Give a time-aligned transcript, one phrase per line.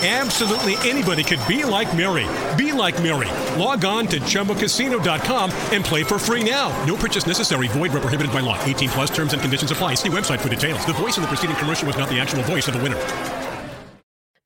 [0.00, 2.26] Absolutely anybody could be like Mary.
[2.56, 3.28] Be like Mary.
[3.60, 6.68] Log on to ChumbaCasino.com and play for free now.
[6.84, 7.66] No purchase necessary.
[7.68, 8.62] Void where prohibited by law.
[8.64, 9.94] 18 plus terms and conditions apply.
[9.96, 10.86] See website for details.
[10.86, 12.96] The voice in the preceding commercial was not the actual voice of the winner.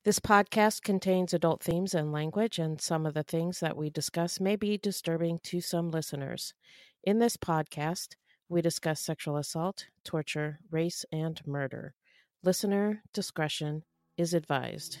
[0.03, 4.39] This podcast contains adult themes and language, and some of the things that we discuss
[4.39, 6.55] may be disturbing to some listeners.
[7.03, 8.15] In this podcast,
[8.49, 11.93] we discuss sexual assault, torture, race, and murder.
[12.43, 13.83] Listener discretion
[14.17, 14.97] is advised.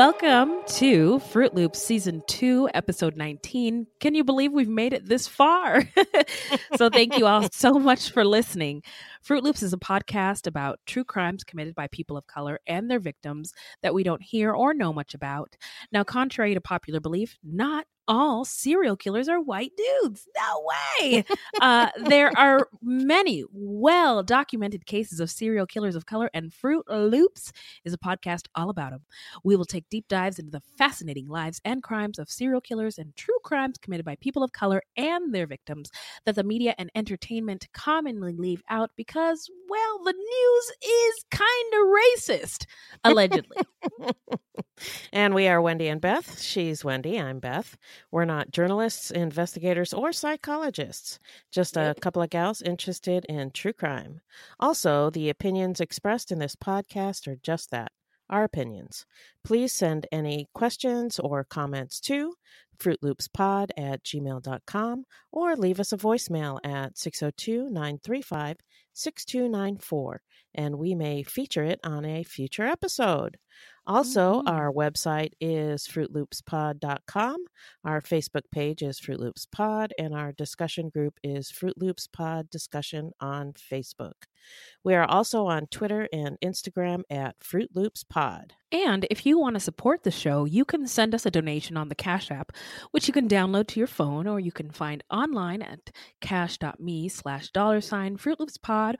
[0.00, 3.86] Welcome to Fruit Loops Season 2, Episode 19.
[4.00, 5.82] Can you believe we've made it this far?
[6.76, 8.82] so, thank you all so much for listening.
[9.22, 12.98] Fruit Loops is a podcast about true crimes committed by people of color and their
[12.98, 15.56] victims that we don't hear or know much about.
[15.92, 20.26] Now, contrary to popular belief, not all serial killers are white dudes.
[20.36, 21.24] No way.
[21.60, 27.52] Uh, there are many well documented cases of serial killers of color, and Fruit Loops
[27.84, 29.02] is a podcast all about them.
[29.44, 33.14] We will take deep dives into the fascinating lives and crimes of serial killers and
[33.14, 35.90] true crimes committed by people of color and their victims
[36.24, 41.88] that the media and entertainment commonly leave out because, well, the news is kind of
[41.88, 42.66] racist,
[43.02, 43.56] allegedly.
[45.12, 46.40] and we are Wendy and Beth.
[46.40, 47.20] She's Wendy.
[47.20, 47.76] I'm Beth.
[48.12, 51.18] We're not journalists, investigators, or psychologists,
[51.50, 54.20] just a couple of gals interested in true crime.
[54.60, 57.90] Also, the opinions expressed in this podcast are just that
[58.28, 59.06] our opinions.
[59.42, 62.34] Please send any questions or comments to
[62.80, 68.56] fruitloopspod at gmail.com or leave us a voicemail at 602 935
[68.92, 70.22] 6294
[70.54, 73.38] and we may feature it on a future episode.
[73.86, 74.48] Also, Mhm.
[74.48, 77.44] our website is fruitloopspod.com.
[77.84, 82.50] Our Facebook page is Fruit Loops Pod, and our discussion group is Fruit Loops Pod
[82.50, 84.26] Discussion on Facebook.
[84.82, 88.54] We are also on Twitter and Instagram at Fruit Loops Pod.
[88.72, 91.88] And if you want to support the show, you can send us a donation on
[91.88, 92.52] the Cash App,
[92.92, 97.50] which you can download to your phone or you can find online at cash.me slash
[97.50, 98.96] dollar sign Fruit Loops Pod.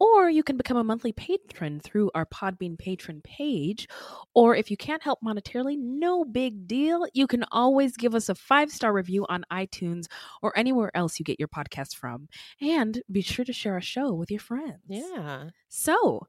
[0.00, 3.86] Or you can become a monthly patron through our Podbean patron page.
[4.34, 7.06] Or if you can't help monetarily, no big deal.
[7.14, 10.06] You can always give us a five star review on iTunes
[10.42, 12.28] or anywhere else you get your podcast from.
[12.60, 14.80] And be sure to share our show with your friends.
[14.88, 15.50] Yeah.
[15.68, 16.26] So,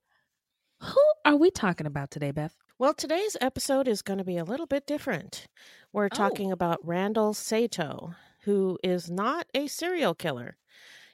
[0.82, 2.56] who are we talking about today, Beth?
[2.78, 5.48] Well, today's episode is going to be a little bit different.
[5.92, 6.10] We're Oh.
[6.10, 10.58] talking about Randall Saito, who is not a serial killer.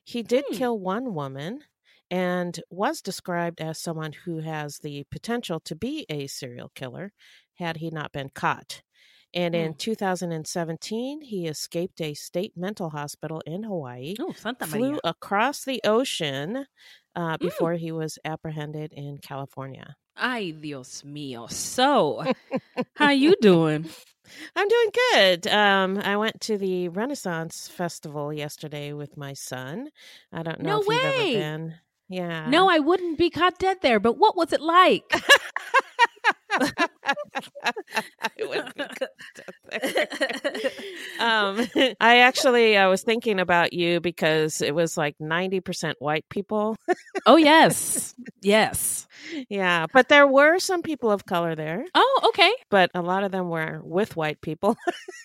[0.04, 0.56] He did Hmm.
[0.56, 1.64] kill one woman
[2.12, 7.14] and was described as someone who has the potential to be a serial killer
[7.56, 8.84] had he not been caught.
[9.34, 9.76] And in Hmm.
[9.76, 16.68] 2017, he escaped a state mental hospital in Hawaii, Oh, Santa flew across the ocean
[17.16, 17.50] uh, Mm.
[17.50, 19.96] before he was apprehended in California.
[20.16, 21.50] Ay, Dios mío.
[21.50, 22.24] So,
[22.96, 23.90] how you doing?
[24.56, 25.47] I'm doing good.
[25.47, 29.90] Um, I went to the Renaissance Festival yesterday with my son.
[30.32, 31.76] I don't know No if you've ever been.
[32.11, 32.49] Yeah.
[32.49, 35.03] No, I wouldn't be caught dead there, but what was it like?
[38.37, 40.72] It would be good.
[41.19, 41.66] um,
[42.02, 46.75] I actually I was thinking about you because it was like ninety percent white people.
[47.25, 49.08] oh yes, yes.
[49.49, 52.52] yeah, but there were some people of color there, Oh, okay.
[52.69, 54.75] but a lot of them were with white people.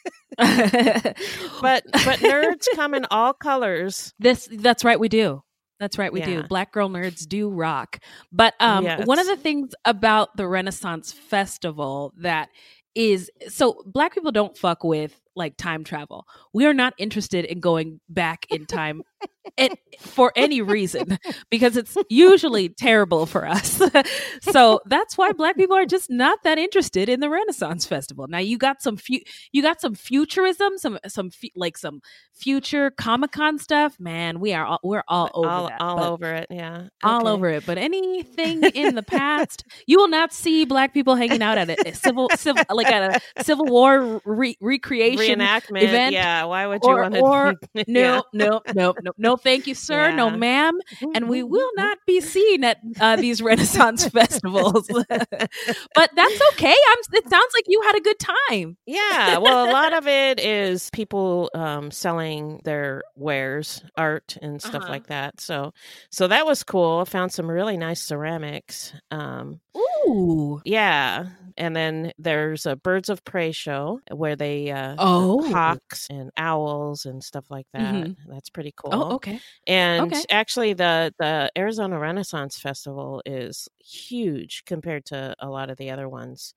[0.38, 1.12] but
[1.60, 4.14] but nerds come in all colors.
[4.18, 5.42] This that's right, we do.
[5.78, 6.42] That's right, we do.
[6.44, 7.98] Black girl nerds do rock.
[8.32, 12.48] But um one of the things about the Renaissance Festival that
[12.94, 16.26] is so black people don't fuck with like time travel.
[16.54, 19.02] We are not interested in going back in time
[19.58, 21.18] and for any reason
[21.50, 23.80] because it's usually terrible for us.
[24.42, 28.26] so that's why black people are just not that interested in the Renaissance Festival.
[28.28, 29.20] Now you got some fu-
[29.52, 32.00] you got some futurism, some some fu- like some
[32.32, 33.98] future Comic Con stuff.
[33.98, 35.80] Man, we are all, we're all over all that.
[35.80, 36.46] all over it.
[36.50, 37.64] Yeah, all over it.
[37.66, 41.94] But anything in the past, you will not see black people hanging out at a
[41.94, 45.38] civil, civil like at a Civil War re- recreation.
[45.40, 45.82] reenactment.
[45.82, 47.20] event, yeah, why would you want to?
[47.20, 47.54] or-
[47.88, 49.35] No, no, no, no, no.
[49.36, 50.12] Thank you, sir.
[50.12, 50.78] No, ma'am.
[51.14, 54.88] And we will not be seen at uh, these Renaissance festivals.
[55.08, 56.74] but that's okay.
[56.74, 56.98] I'm.
[57.12, 58.76] It sounds like you had a good time.
[58.86, 64.82] Yeah, well, a lot of it is people um, selling their wares, art, and stuff
[64.82, 64.92] Uh-huh.
[64.92, 65.40] like that.
[65.40, 65.72] So,
[66.10, 67.00] so that was cool.
[67.00, 68.92] I found some really nice ceramics.
[69.10, 70.60] Um, Ooh.
[70.64, 71.26] yeah,
[71.56, 75.40] and then there's a birds of prey show where they uh, Oh.
[75.40, 78.08] hawks and owls and stuff like that.
[78.08, 78.16] Mhm.
[78.26, 79.06] That's pretty cool.
[79.08, 79.40] Oh, okay.
[79.66, 80.24] And Okay.
[80.30, 86.08] actually, the the Arizona Renaissance Festival is huge compared to a lot of the other
[86.08, 86.54] ones.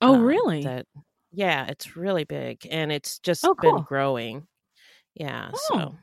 [0.00, 0.64] Oh, um, really?
[0.64, 0.86] That
[1.32, 4.48] yeah, it's really big, and it's just Oh, been growing.
[5.14, 5.98] Yeah, Oh, so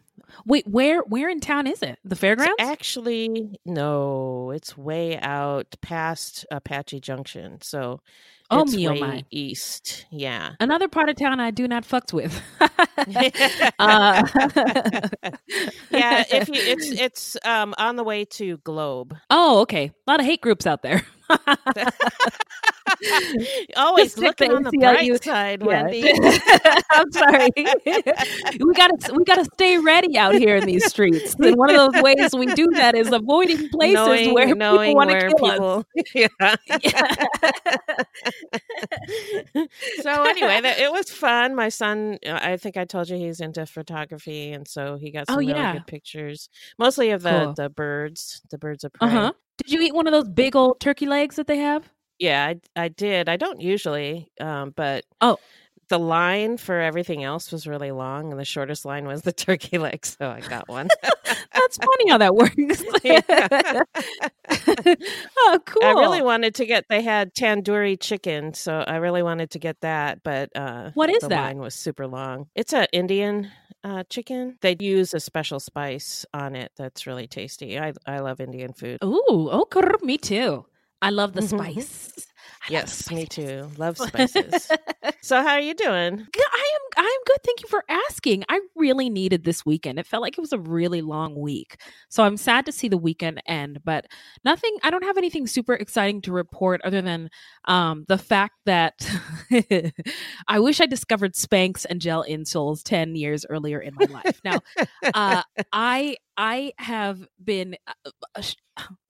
[0.45, 1.99] Wait, where where in town is it?
[2.03, 2.55] The it's fairgrounds?
[2.59, 7.59] actually no, it's way out past Apache Junction.
[7.61, 8.01] So
[8.51, 9.23] Oh, it's me, oh my.
[9.31, 10.05] east.
[10.11, 10.51] Yeah.
[10.59, 12.39] Another part of town I do not fucks with.
[13.79, 14.27] uh,
[15.91, 19.15] yeah, if you it's it's um on the way to Globe.
[19.29, 19.91] oh, okay.
[20.07, 21.03] A lot of hate groups out there.
[23.75, 25.83] Always looking on the bright you- side, Yeah.
[25.83, 26.11] Wendy.
[26.91, 27.49] I'm sorry.
[28.59, 31.35] we gotta we gotta stay ready out here in these streets.
[31.39, 34.95] And one of those ways we do that is avoiding places knowing, where knowing people
[34.95, 35.51] want to kill us.
[35.53, 35.85] people.
[36.15, 36.27] Yeah.
[36.83, 37.15] Yeah.
[40.01, 41.55] so anyway, that, it was fun.
[41.55, 45.25] My son, uh, I think I told you he's into photography, and so he got
[45.29, 45.73] Oh, some really yeah.
[45.73, 47.53] good pictures, mostly of the Cool.
[47.53, 49.07] the birds, the birds of prey.
[49.07, 49.33] Uh huh.
[49.57, 51.89] Did you eat one of those big old turkey legs that they have?
[52.19, 52.45] Yeah,
[52.75, 53.29] I I did.
[53.29, 55.37] I don't usually, um, but Oh.
[55.89, 59.77] The line for everything else was really long, and the shortest line was the turkey
[59.77, 60.87] leg, so I got one.
[61.53, 62.55] That's funny how that works.
[65.37, 65.83] Oh, cool.
[65.83, 66.85] I really wanted to get.
[66.89, 70.23] They had tandoori chicken, so I really wanted to get that.
[70.23, 71.41] But uh, What is the that?
[71.47, 72.47] line was super long.
[72.55, 73.51] It's a Indian
[73.83, 74.57] uh, chicken.
[74.61, 77.77] They use a special spice on it that's really tasty.
[77.79, 78.99] I I love Indian food.
[79.03, 79.21] Ooh,
[79.51, 80.65] oh, grr, me too.
[81.03, 81.49] I love the Mhm.
[81.49, 82.11] spice.
[82.67, 83.69] The yes, me too.
[83.77, 84.69] Love spices.
[85.21, 86.13] so how are you doing?
[86.35, 87.39] I am I am good.
[87.45, 88.45] Thank you for asking.
[88.49, 89.99] I really needed this weekend.
[89.99, 91.77] It felt like it was a really long week.
[92.09, 94.05] So I'm sad to see the weekend end, but
[94.45, 97.29] nothing I don't have anything super exciting to report other than
[97.65, 98.93] um the fact that
[100.47, 104.39] I wish I discovered Spanx and gel insoles 10 years earlier in my life.
[104.43, 104.61] Now,
[105.13, 108.55] uh I I have been uh, uh, sh-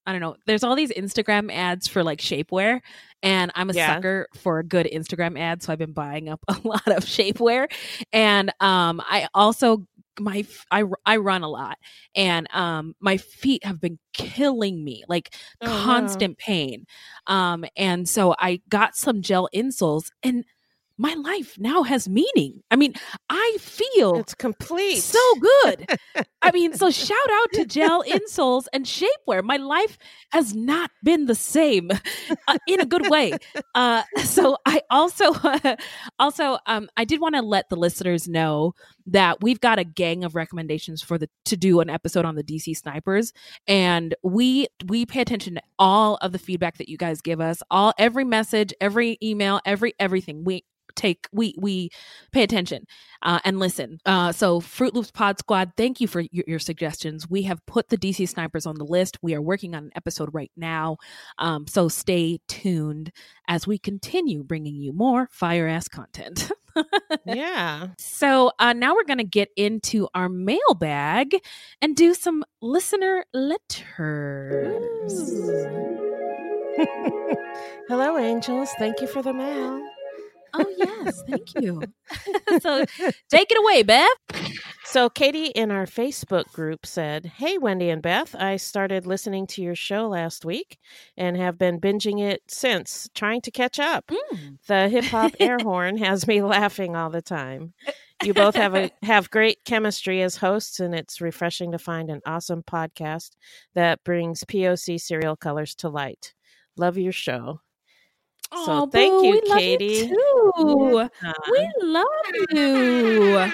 [0.06, 0.36] I don't know.
[0.46, 2.80] There's all these Instagram ads for like shapewear,
[3.22, 3.86] and I'm a Yeah.
[3.86, 7.68] sucker for a good Instagram ad, so I've been buying up a lot of shapewear.
[8.12, 9.86] And um, I also
[10.20, 11.78] my I I run a lot,
[12.14, 16.86] and um, my feet have been killing me, like Oh, constant pain.
[17.26, 20.44] Um, and so I got some gel insoles, and
[20.96, 22.62] my life now has meaning.
[22.70, 22.94] I mean,
[23.28, 24.98] I feel It's complete.
[24.98, 25.86] so good.
[26.40, 29.42] I mean, so shout out to gel insoles and shapewear.
[29.42, 29.98] My life
[30.30, 31.90] has not been the same
[32.46, 33.32] uh, in a good way.
[33.74, 35.34] Uh, so I also,
[36.18, 38.74] also, um, I did want to let the listeners know
[39.06, 42.44] that we've got a gang of recommendations for the to do an episode on the
[42.44, 43.32] DC snipers,
[43.66, 47.62] and we we pay attention to all of the feedback that you guys give us,
[47.70, 50.44] all every message, every email, every everything.
[50.44, 51.90] We take we we
[52.32, 52.86] pay attention
[53.24, 53.98] uh, and listen.
[54.04, 57.28] Uh, so, Fruit Loops Pod Squad, thank you for your, your suggestions.
[57.28, 59.18] We have put the DC snipers on the list.
[59.22, 60.98] We are working on an episode right now.
[61.38, 63.10] Um, so, stay tuned
[63.48, 66.52] as we continue bringing you more fire ass content.
[67.26, 67.88] yeah.
[67.98, 71.36] so, uh, now we're going to get into our mailbag
[71.80, 73.82] and do some listener letters.
[77.88, 78.70] Hello, angels.
[78.78, 79.93] Thank you for the mail.
[80.54, 81.22] Oh, yes.
[81.28, 81.82] Thank you.
[82.60, 82.84] so
[83.28, 84.08] take it away, Beth.
[84.84, 89.62] So, Katie in our Facebook group said, Hey, Wendy and Beth, I started listening to
[89.62, 90.78] your show last week
[91.16, 94.06] and have been binging it since, trying to catch up.
[94.06, 94.58] Mm.
[94.68, 97.72] The hip hop air horn has me laughing all the time.
[98.22, 102.20] You both have a have great chemistry as hosts, and it's refreshing to find an
[102.24, 103.30] awesome podcast
[103.74, 106.34] that brings POC serial killers to light.
[106.76, 107.60] Love your show.
[108.64, 110.08] So Aw, thank boo, you, we love Katie.
[110.08, 111.08] too.
[111.24, 112.06] Uh, We love
[112.52, 113.52] you.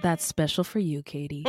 [0.00, 1.44] That's special for you, Katie.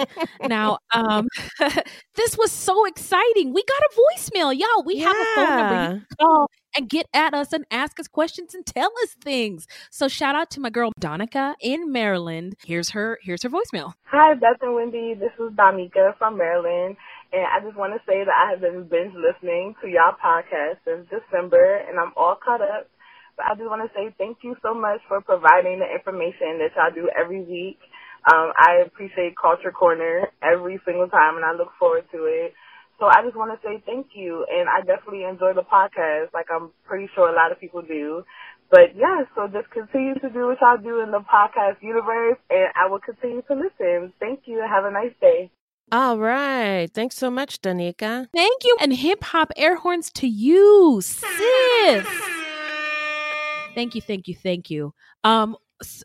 [0.48, 1.28] now, um,
[2.16, 3.54] this was so exciting.
[3.54, 4.84] We got a voicemail, y'all.
[4.84, 8.08] We have a phone number you can call and get at us and ask us
[8.08, 9.68] questions and tell us things.
[9.92, 12.56] So, shout out to my girl Donica in Maryland.
[12.66, 13.20] Here's her.
[13.22, 13.94] Here's her voicemail.
[14.06, 15.14] Hi, Beth and Wendy.
[15.14, 16.98] This is Dominica from Maryland.
[17.30, 20.82] And I just want to say that I have been binge listening to y'all podcast
[20.82, 22.90] since December, and I'm all caught up.
[23.38, 26.74] But I just want to say thank you so much for providing the information that
[26.74, 27.78] y'all do every week.
[28.26, 32.58] Um, I appreciate Culture Corner every single time, and I look forward to it.
[33.00, 36.52] So I just want to say thank you, and I definitely enjoy the podcast, like
[36.52, 38.26] I'm pretty sure a lot of people do.
[38.70, 42.74] But yeah, so just continue to do what y'all do in the podcast universe, and
[42.76, 44.12] I will continue to listen.
[44.20, 45.50] Thank you, and have a nice day.
[45.92, 46.88] All right.
[46.94, 48.28] Thanks so much, Danica.
[48.34, 48.78] Thank you.
[48.80, 52.06] And hip hop air horns to you, sis.
[53.76, 54.94] Thank you, thank you, thank you.
[55.24, 55.56] Um,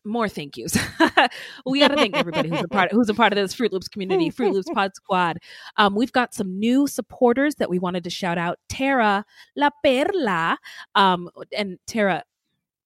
[0.05, 0.77] more thank yous.
[1.67, 3.89] we got to thank everybody who's a part who's a part of this Fruit Loops
[3.89, 5.39] community, Fruit Loops Pod Squad.
[5.77, 8.59] Um, we've got some new supporters that we wanted to shout out.
[8.69, 9.25] Tara
[9.57, 10.59] La Perla,
[10.95, 12.25] um, and Tara.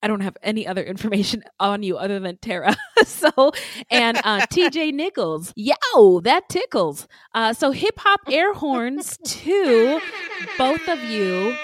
[0.02, 2.76] I don't have any other information on you other than Tara.
[3.04, 3.52] so,
[3.90, 5.52] and uh, TJ Nichols.
[5.56, 7.08] Yo, that tickles.
[7.34, 10.00] Uh, so, hip hop air horns to
[10.56, 11.56] both of you.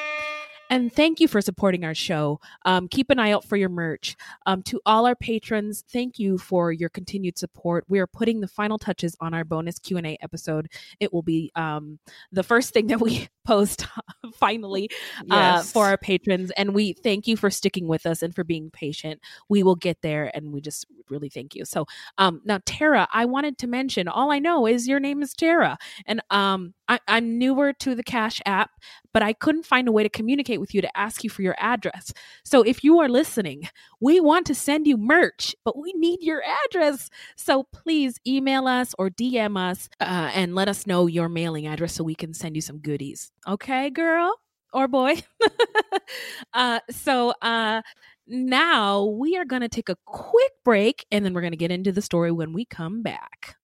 [0.71, 2.41] And thank you for supporting our show.
[2.65, 4.17] Um, keep an eye out for your merch.
[4.47, 7.85] Um, to all our patrons, thank you for your continued support.
[7.87, 10.73] We are putting the final touches on our bonus Q and A episode.
[11.01, 11.99] It will be um,
[12.33, 13.87] the first thing that we post
[14.35, 14.91] finally
[15.31, 16.51] uh, for our patrons.
[16.57, 19.21] And we thank you for sticking with us and for being patient.
[19.49, 21.65] We will get there, and we just really thank you.
[21.65, 21.87] So
[22.19, 24.09] um, now, Tara, I wanted to mention.
[24.09, 28.03] All I know is your name is Tara, and um, I, I'm newer to the
[28.03, 28.71] Cash app,
[29.13, 31.55] but I couldn't find a way to communicate with you to ask you for your
[31.59, 32.13] address.
[32.45, 33.69] So if you are listening,
[34.01, 37.11] we want to send you merch, but we need your address.
[37.37, 41.95] So please email us or DM us uh, and let us know your mailing address
[41.95, 43.33] so we can send you some goodies.
[43.47, 44.35] Okay, girl
[44.75, 45.15] or boy.
[46.53, 47.81] uh, so uh,
[48.27, 51.71] now we are going to take a quick break and then we're going to get
[51.71, 53.57] into the story when we come back.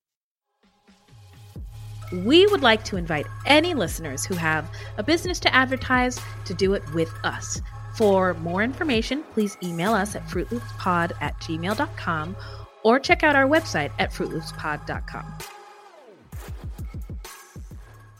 [2.13, 6.75] We would like to invite any listeners who have a business to advertise to do
[6.75, 7.61] it with us.
[7.97, 12.37] For more information, please email us at fruitloopspod at gmail.com
[12.83, 15.60] or check out our website at fruitloopspod.com.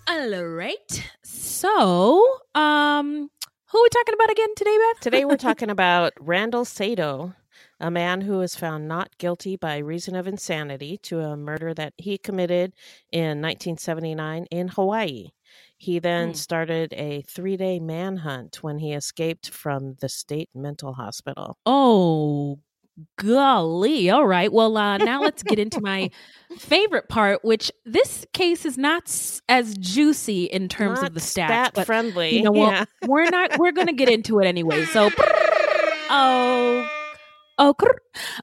[0.07, 1.11] All right.
[1.23, 3.31] So, um,
[3.69, 5.01] who are we talking about again today, Beth?
[5.01, 7.35] Today we're talking about Randall Saito,
[7.79, 11.95] a man who was found not guilty by reason of insanity to a murder that
[11.97, 12.73] he committed
[13.13, 15.29] in 1979 in Hawaii.
[15.77, 16.35] He then Hmm.
[16.35, 21.57] started a three day manhunt when he escaped from the state mental hospital.
[21.65, 22.59] Oh,
[23.25, 24.11] golly.
[24.11, 24.53] All right.
[24.53, 26.11] Well, uh, now let's get into my
[26.59, 31.47] favorite part, which this case is not s- as juicy in terms of the stats,
[31.47, 32.37] stat but friendly.
[32.37, 32.73] you know what?
[32.73, 32.85] yeah.
[33.07, 33.59] we're not.
[33.59, 34.85] We're gonna get into it anyway.
[34.87, 35.11] So,
[36.11, 36.89] oh.
[37.63, 37.75] Oh,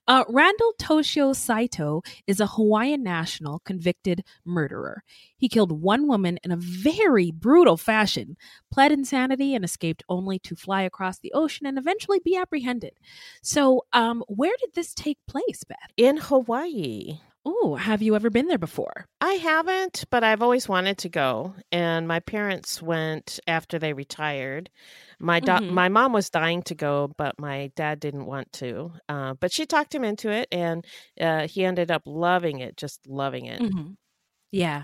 [0.08, 5.04] uh, Randall Toshio Saito is a Hawaiian national convicted murderer.
[5.38, 8.38] He killed one woman in a very brutal fashion,
[8.72, 12.94] pled insanity, and escaped only to fly across the ocean and eventually be apprehended.
[13.42, 15.92] So, um, where did this take place, Beth?
[15.98, 17.20] In Hawaii.
[17.50, 19.06] Oh, have you ever been there before?
[19.22, 21.56] I haven't, but I've always wanted to go.
[21.72, 24.70] And my parents went after they retired.
[25.18, 25.70] My do- Mhm.
[25.72, 28.92] my mom was dying to go, but my dad didn't want to.
[29.08, 30.86] Uh, but she talked him into it, and
[31.22, 33.62] uh, he ended up loving it, just loving it.
[33.62, 33.96] Mhm.
[34.52, 34.84] Yeah.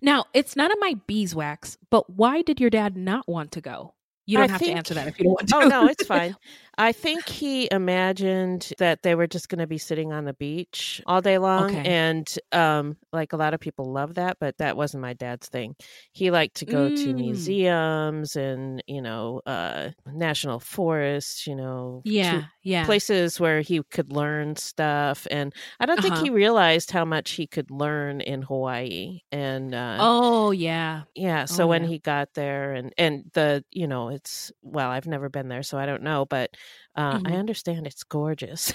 [0.00, 3.92] Now, it's none of my beeswax, but why did your dad not want to go?
[4.28, 5.56] You don't have think- to answer that if you don't want to.
[5.56, 6.36] Oh no, it's fine.
[6.80, 11.02] I think he imagined that they were just going to be sitting on the beach
[11.06, 11.82] all day long, Okay.
[11.84, 15.74] and um, like a lot of people love that, but that wasn't my dad's thing.
[16.12, 17.14] He liked to go to Mm.
[17.16, 22.84] museums and you know uh, national forests, you know, Yeah, to- Yeah.
[22.84, 26.24] places where he could learn stuff and i don't think Uh-huh.
[26.24, 31.02] he realized how much he could learn in hawaii and uh oh yeah.
[31.14, 31.88] yeah so oh, when yeah.
[31.88, 35.78] he got there and and the you know it's well i've never been there so
[35.78, 36.50] i don't know but
[36.98, 37.38] uh i Mhm.
[37.38, 38.72] understand it's gorgeous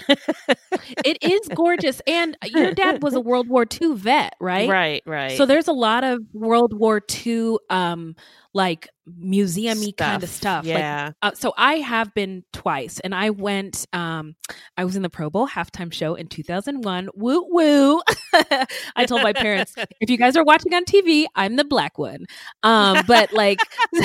[1.04, 2.00] It is gorgeous.
[2.06, 4.68] And your dad was a World War II vet, right?
[4.68, 8.16] right right So there's a lot of World War II um
[8.52, 10.64] like museum-y kind of stuff.
[10.64, 13.84] Like, yeah uh, so I have been twice, and I went.
[13.92, 14.36] Um,
[14.78, 17.08] I was in the Pro Bowl halftime show in 2001.
[17.14, 18.00] Woo woo!
[18.96, 22.26] I told my parents, if you guys are watching on TV, I'm the black one.
[22.62, 23.58] Um, but like,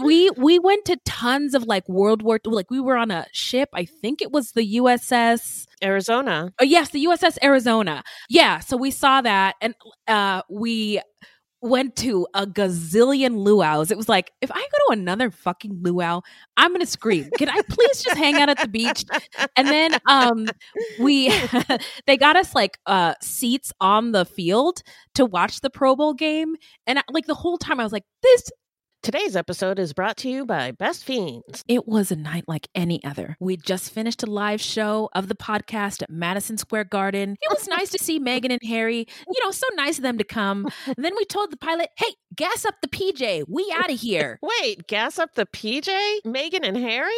[0.00, 2.38] we we went to tons of like World War.
[2.44, 3.68] Like we were on a ship.
[3.74, 5.66] I think it was the USS.
[5.82, 8.02] arizona Oh yes, the USS Arizona.
[8.28, 9.74] Yeah, so we saw that, and
[10.06, 11.00] uh, we
[11.64, 13.90] went to a gazillion luau's.
[13.90, 16.20] It was like, if I go to another fucking luau,
[16.58, 17.30] I'm gonna scream.
[17.38, 19.04] Can I please just hang out at the beach?
[19.56, 20.46] And then um,
[21.00, 21.32] we
[22.06, 24.82] they got us like uh seats on the field
[25.14, 28.04] to watch the Pro Bowl game, and I, like the whole time I was like,
[28.22, 28.50] this
[29.04, 33.04] today's episode is brought to you by best fiends It was a night like any
[33.04, 33.36] other.
[33.38, 37.36] We just finished a live show of the podcast at Madison Square Garden.
[37.42, 39.06] It was nice to see Megan and Harry.
[39.28, 40.66] You know, so nice of them to come.
[40.86, 43.44] And then we told the pilot, hey, gas up the PJ.
[43.46, 44.38] We out of here.
[44.60, 45.88] wait gas up the pj
[46.24, 47.12] megan and harry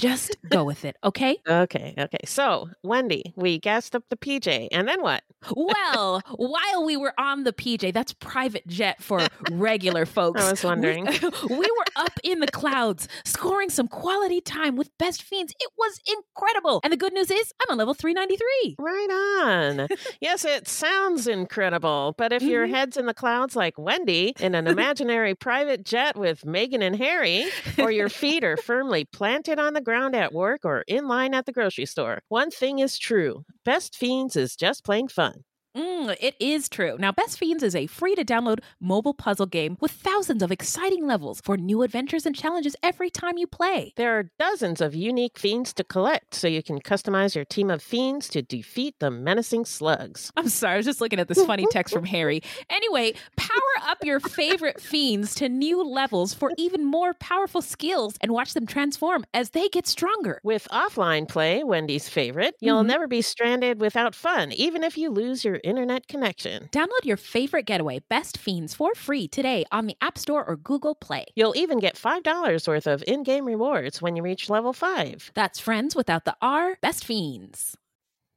[0.00, 1.36] Just go with it, okay?
[1.46, 5.22] okay okay so wendy we gassed up the pj and then what
[5.54, 10.42] Well, while we were on the PJ, that's private jet for regular folks.
[10.42, 11.06] I was wondering.
[11.06, 11.12] We,
[11.56, 15.54] we were up in the clouds, scoring some quality time with Best Fiends.
[15.58, 16.80] It was incredible.
[16.84, 18.76] And the good news is, I'm on level 393.
[18.78, 19.10] Right
[19.46, 19.88] on.
[20.20, 22.70] yes, it sounds incredible, but if your Mhm.
[22.70, 27.46] head's in the clouds like Wendy in an imaginary private jet with Megan and Harry,
[27.78, 31.46] or your feet are firmly planted on the ground at work or in line at
[31.46, 35.44] the grocery store, one thing is true Best Fiends is just plain fun.
[35.76, 36.96] Mm, it is true.
[36.98, 41.06] Now, Best Fiends is a free to download mobile puzzle game with thousands of exciting
[41.06, 43.92] levels for new adventures and challenges every time you play.
[43.96, 47.82] There are dozens of unique fiends to collect, so you can customize your team of
[47.82, 50.32] fiends to defeat the menacing slugs.
[50.36, 52.40] I'm sorry, I was just looking at this funny text from Harry.
[52.70, 58.32] Anyway, power up your favorite fiends to new levels for even more powerful skills and
[58.32, 60.40] watch them transform as they get stronger.
[60.42, 62.84] With offline play, Wendy's favorite, you'll Mhm.
[62.84, 66.68] never be stranded without fun, even if you lose your internet connection.
[66.72, 70.94] Download your favorite getaway, Best Fiends, for free today on the App Store or Google
[70.94, 71.26] Play.
[71.34, 75.32] You'll even get $5 worth of in game rewards when you reach level 5.
[75.34, 77.76] That's friends without the R, Best Fiends.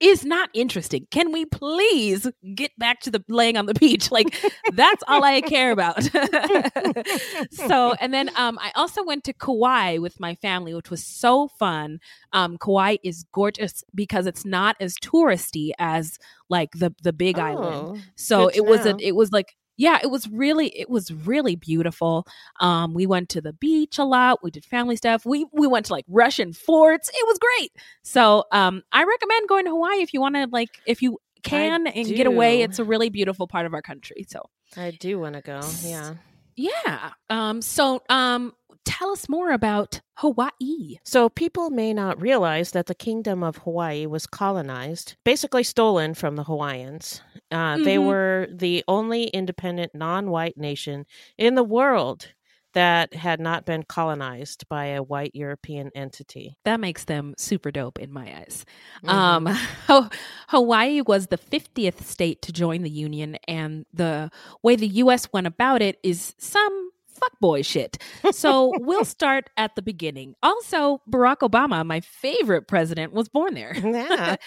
[0.04, 1.08] Is not interesting.
[1.12, 4.12] Can we please get back to the laying on the beach?
[4.12, 4.36] Like
[4.74, 6.04] that's all I care about.
[7.52, 11.48] so, and then um, I also went to Kauai with my family, which was so
[11.48, 12.00] fun.
[12.34, 17.98] Um, Kauai is gorgeous because it's not as touristy as like the the Big Island.
[17.98, 21.56] Oh, So it was a, it was like yeah, it was really it was really
[21.56, 22.26] beautiful.
[22.60, 24.44] Um we went to the beach a lot.
[24.44, 25.26] We did family stuff.
[25.26, 27.10] We we went to like Russian forts.
[27.10, 27.72] It was great.
[28.04, 31.88] So um I recommend going to Hawaii if you want to like if you can
[31.88, 32.62] and get away.
[32.62, 34.26] It's a really beautiful part of our country.
[34.28, 34.44] So
[34.78, 35.62] I do want to go.
[35.82, 36.16] Yeah.
[36.56, 37.12] yeah.
[37.30, 38.54] Um so um
[38.86, 40.98] tell us more about Hawaii.
[41.04, 46.36] So, people may not realize that the Kingdom of Hawaii was colonized, basically stolen from
[46.36, 47.22] the Hawaiians.
[47.52, 48.06] Uh, They Mhm.
[48.06, 51.06] were the only independent non white nation
[51.38, 52.34] in the world
[52.74, 56.58] that had not been colonized by a white European entity.
[56.66, 58.66] That makes them super dope in my eyes.
[59.04, 59.10] Mhm.
[59.10, 59.46] Um,
[59.88, 60.10] Ho-
[60.48, 64.32] Hawaii was the 50th state to join the Union, and the
[64.64, 65.32] way the U.S.
[65.32, 67.98] went about it is some fuckboy shit.
[68.32, 70.36] So we'll start at the beginning.
[70.44, 73.74] Also, Barack Obama, my favorite president, was born there.
[73.76, 74.36] yeah.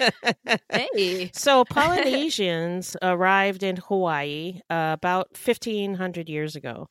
[0.71, 1.31] Hey.
[1.35, 6.89] So Polynesians arrived in Hawaii uh, about 1500 years ago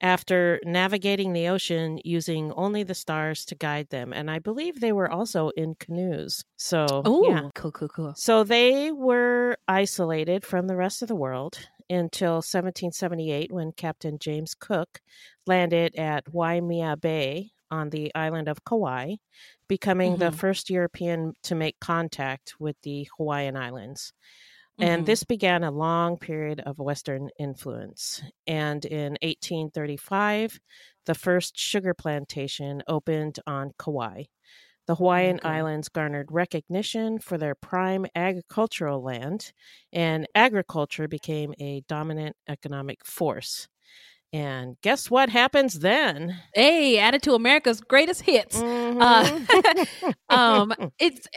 [0.00, 4.92] after navigating the ocean using only the stars to guide them and I believe they
[4.92, 6.44] were also in canoes.
[6.56, 7.50] So Oh, yeah.
[7.54, 8.14] cool, cool, cool.
[8.16, 11.58] So they were isolated from the rest of the world
[11.90, 15.02] until 1778 when Captain James Cook
[15.46, 19.16] landed at Waimea Bay on the island of Kauai,
[19.68, 20.32] becoming the Mhm.
[20.32, 24.12] first European to make contact with the Hawaiian Islands.
[24.80, 25.06] And Mhm.
[25.06, 28.22] this began a long period of Western influence.
[28.46, 30.60] And in 1835,
[31.06, 34.24] the first sugar plantation opened on Kauai.
[34.90, 35.48] The Hawaiian Okay.
[35.48, 39.52] Islands garnered recognition for their prime agricultural land,
[39.92, 43.68] and agriculture became a dominant economic force.
[44.32, 46.40] And guess what happens then?
[46.54, 48.56] Hey, added to America's greatest hits.
[48.56, 49.00] Mhm.
[49.00, 51.28] Uh, um, it's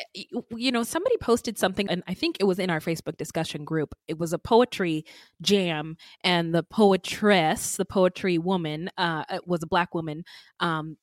[0.49, 3.93] you know somebody posted something, and I think it was in our Facebook discussion group.
[4.07, 5.05] It was a poetry
[5.41, 10.23] jam, and the poetress, the poetry woman, uh, was a black woman.
[10.59, 10.97] Um,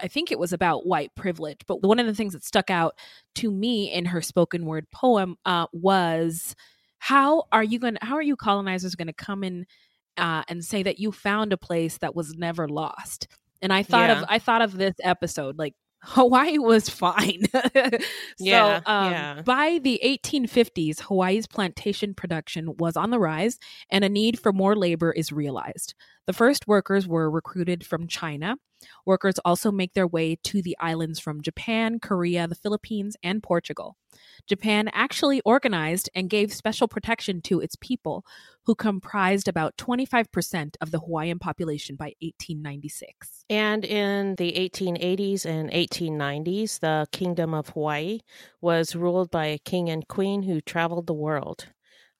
[0.00, 2.94] I think it was about white privilege, but one of the things that stuck out
[3.36, 6.54] to me in her spoken word poem uh, was
[6.98, 7.94] how are you going?
[7.94, 9.66] to How are you colonizers going to come in
[10.16, 13.28] uh, and say that you found a place that was never lost?
[13.60, 14.20] And I thought Yeah.
[14.20, 15.74] of I thought of this episode like
[16.06, 17.44] Hawaii was fine.
[17.54, 18.00] so,
[18.38, 19.42] Yeah, um, yeah.
[19.42, 23.58] by the 1850s, Hawaii's plantation production was on the rise,
[23.90, 25.94] and a need for more labor is realized.
[26.26, 28.56] The first workers were recruited from China.
[29.06, 33.96] Workers also make their way to the islands from Japan, Korea, the Philippines, and Portugal.
[34.46, 38.24] Japan actually organized and gave special protection to its people,
[38.66, 43.44] who comprised about 25% of the Hawaiian population by 1896.
[43.50, 48.20] And in the 1880s and 1890s, the Kingdom of Hawaii
[48.60, 51.68] was ruled by a king and queen who traveled the world.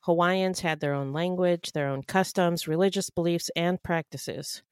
[0.00, 4.62] Hawaiians had their own language, their own customs, religious beliefs, and practices.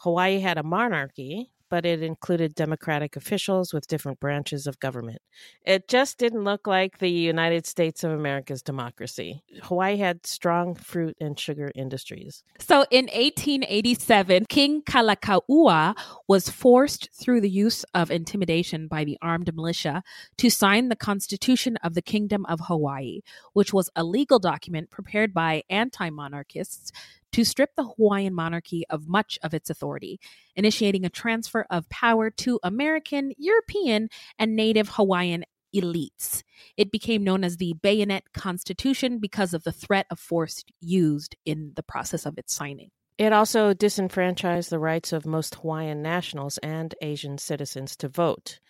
[0.00, 5.20] Hawaii had a monarchy, but it included democratic officials with different branches of government.
[5.64, 9.42] It just didn't look like the United States of America's democracy.
[9.62, 12.42] Hawaii had strong fruit and sugar industries.
[12.58, 15.94] So in 1887, King Kalakaua
[16.26, 20.02] was forced through the use of intimidation by the armed militia
[20.38, 23.20] to sign the Constitution of the Kingdom of Hawaii,
[23.52, 26.90] which was a legal document prepared by anti monarchists
[27.32, 30.20] to strip the Hawaiian monarchy of much of its authority,
[30.54, 36.42] initiating a transfer of power to American, European, and native Hawaiian elites.
[36.76, 41.72] It became known as the Bayonet Constitution because of the threat of force used in
[41.76, 42.90] the process of its signing.
[43.18, 48.60] It also disenfranchised the rights of most Hawaiian nationals and Asian citizens to vote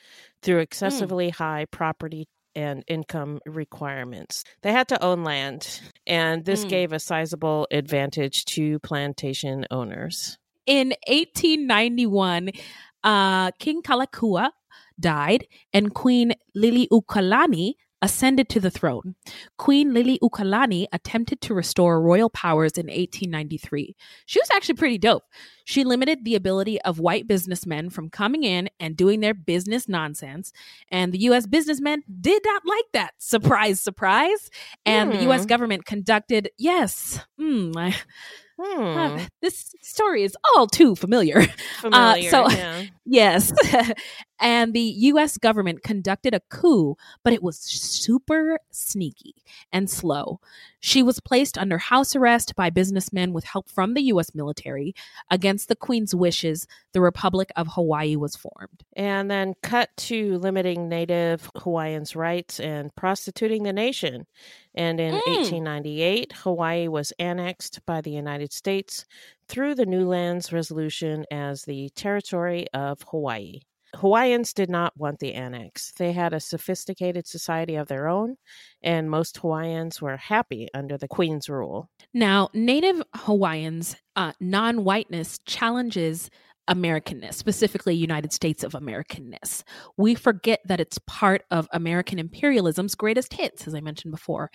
[0.43, 0.63] through hmm.
[0.63, 4.45] excessively high property and income requirements.
[4.63, 6.69] They had to own land, and this Mm.
[6.69, 10.39] gave a sizable advantage to plantation owners.
[10.67, 12.51] In 1891,
[13.03, 14.51] uh, King Kalakaua
[14.99, 19.15] died and Queen Liliuokalani ascended to the throne.
[19.59, 23.95] Queen Liliuokalani attempted to restore royal powers in 1893.
[24.27, 25.25] She was actually pretty dope.
[25.65, 30.53] She limited the ability of white businessmen from coming in and doing their business nonsense,
[30.91, 33.13] and the US businessmen did not like that.
[33.19, 34.51] Surprise, surprise.
[34.87, 35.47] And the US Hmm.
[35.49, 37.95] government conducted, yes, hmm, I,
[38.63, 38.83] Hmm.
[38.83, 41.43] uh, this story is all too familiar.
[41.81, 42.31] Familiar.
[42.31, 42.83] so- yeah.
[43.07, 43.53] Yes.
[44.41, 49.35] and the US government conducted a coup, but it was super sneaky
[49.73, 50.41] and slow.
[50.81, 54.95] She was placed under house arrest by businessmen with help from the US military.
[55.31, 58.83] Against the Queen's wishes, the Republic of Hawaii was formed.
[58.95, 64.27] And then cut to limiting Native Hawaiians' rights and prostituting the nation.
[64.75, 65.27] And in Mm.
[65.27, 69.05] 1898, Hawaii was annexed by the United States
[69.49, 73.61] through the Newlands Resolution as the territory of Hawaii.
[73.97, 75.93] Hawaiians did not want the annex.
[75.93, 78.37] They had a sophisticated society of their own,
[78.83, 81.91] and most Hawaiians were happy under the Queen's rule.
[82.15, 86.31] Now, Native Hawaiians' uh, non whiteness challenges
[86.69, 89.65] Americanness, specifically United States of Americanness.
[89.97, 94.51] We forget that it's part of American imperialism's greatest hits, as I mentioned before.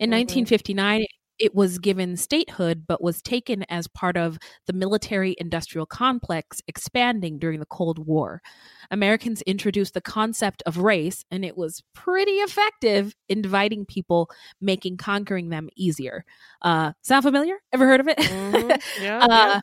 [0.00, 0.10] In Mhm.
[0.10, 1.10] 1959, it
[1.54, 7.60] was given statehood, but was taken as part of the military industrial complex expanding during
[7.60, 8.42] the Cold War.
[8.90, 14.28] Americans introduced the concept of race, and it was pretty effective in dividing people,
[14.60, 16.24] making conquering them easier.
[16.62, 17.56] Uh, sound familiar?
[17.72, 18.18] Ever heard of it?
[18.28, 18.76] Mhm.
[18.96, 19.60] Yeah, yeah.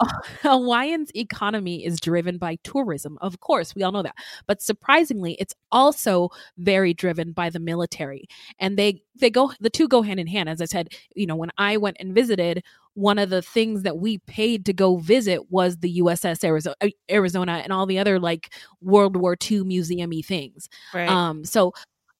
[0.42, 3.18] Hawaiian's economy is driven by tourism.
[3.20, 4.16] Of course, we all know that.
[4.46, 8.26] But surprisingly, it's also very driven by the military.
[8.58, 10.48] And they they go the two go hand in hand.
[10.48, 12.62] As I said, you know, when I went and visited,
[12.94, 16.76] one of the things that we paid to go visit was the USS Arizona,
[17.10, 20.68] Arizona and all the other like World War II museumy things.
[20.92, 21.08] right.
[21.08, 21.72] Um, so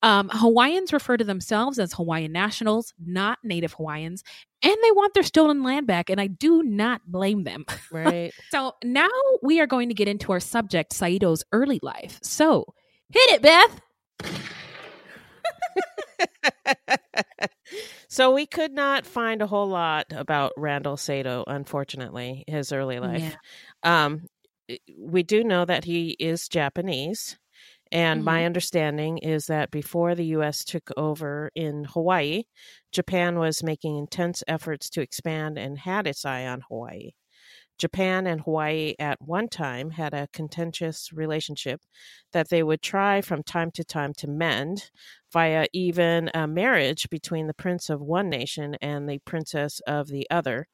[0.02, 4.22] um, Hawaiians refer to themselves as Hawaiian nationals, not Native Hawaiians,
[4.62, 7.64] and they want their stolen land back, and I do not blame them.
[7.92, 8.32] right.
[8.50, 9.08] So now
[9.42, 12.18] we are going to get into our subject, Saito's early life.
[12.22, 12.64] So
[13.10, 13.80] hit it, Beth.
[18.08, 23.36] so we could not find a whole lot about Randall Saito, unfortunately, his early life.
[23.82, 24.26] Um,
[24.98, 27.38] we do know that he is Japanese.
[27.92, 28.46] And my mm-hmm.
[28.46, 30.64] understanding is that before the U.S.
[30.64, 32.44] took over in Hawaii,
[32.92, 37.10] Japan was making intense efforts to expand and had its eye on Hawaii.
[37.80, 41.80] Japan and Hawaii at one time had a contentious relationship
[42.32, 44.90] that they would try from time to time to mend
[45.32, 50.28] via even a marriage between the prince of one nation and the princess of the
[50.30, 50.68] other,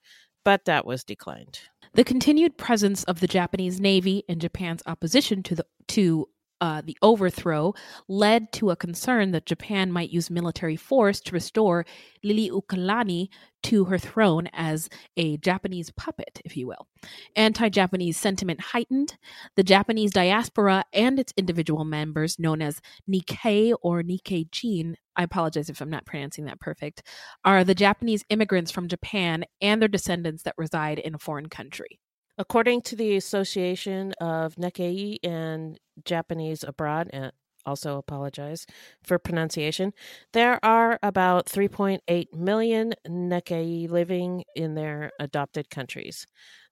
[0.44, 1.60] but that was declined.
[1.94, 6.28] The continued presence of the Japanese Navy and Japan's opposition to the to
[6.60, 7.74] uh, the overthrow
[8.08, 11.84] led to a concern that Japan might use military force to restore
[12.24, 13.28] Liliuokalani
[13.64, 16.86] to her throne as a Japanese puppet, if you will.
[17.34, 19.16] Anti Japanese sentiment heightened.
[19.56, 25.80] The Japanese diaspora and its individual members, known as Nikkei or Nikkei I apologize if
[25.80, 27.02] I'm not pronouncing that perfect,
[27.44, 31.98] are the Japanese immigrants from Japan and their descendants that reside in a foreign country.
[32.38, 37.32] According to the Association of Nikkei and Japanese Abroad, and
[37.64, 38.66] also apologize
[39.02, 39.92] for pronunciation,
[40.32, 46.26] there are about 3.8 million Nikkei living in their adopted countries.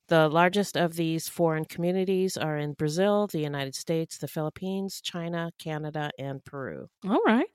[0.08, 5.50] The largest of these foreign communities are in Brazil, the United States, the Philippines, China,
[5.58, 6.88] Canada, and Peru.
[7.08, 7.46] All right.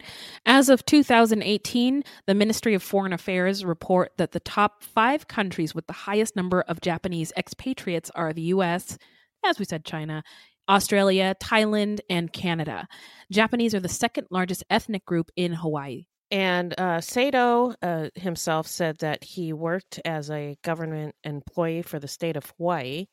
[0.45, 5.85] As of 2018, the Ministry of Foreign Affairs report that the top five countries with
[5.85, 8.97] the highest number of Japanese expatriates are the U.S.,
[9.45, 10.23] as we said, China,
[10.67, 12.87] Australia, Thailand, and Canada.
[13.31, 16.05] Japanese are the second largest ethnic group in Hawaii.
[16.31, 22.07] And uh, Saito uh, himself said that he worked as a government employee for the
[22.07, 23.07] state of Hawaii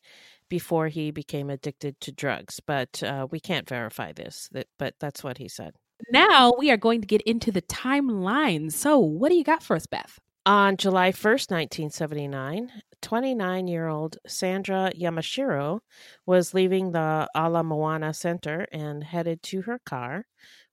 [0.48, 2.60] before he became addicted to drugs.
[2.60, 5.74] But uh, we can't verify this, that, but that's what he said.
[6.10, 8.70] Now we are going to get into the timeline.
[8.70, 10.18] So, what do you got for us, Beth?
[10.44, 12.70] On July 1st, 1979,
[13.02, 15.80] 29 year old Sandra Yamashiro
[16.24, 20.24] was leaving the Ala Moana Center and headed to her car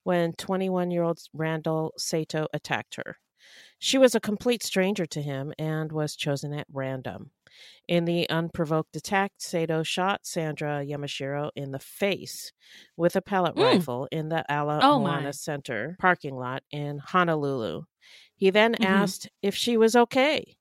[0.03, 3.17] when 21 year old Randall Saito attacked her.
[3.79, 7.31] She was a complete stranger to him and was chosen at random.
[7.87, 12.53] In the unprovoked attack, Saito shot Sandra Yamashiro in the face
[12.95, 13.63] with a pellet mm.
[13.63, 15.31] rifle in the Ala oh Moana my.
[15.31, 17.83] Center parking lot in Honolulu.
[18.35, 18.83] He then mm-hmm.
[18.83, 20.57] asked if she was okay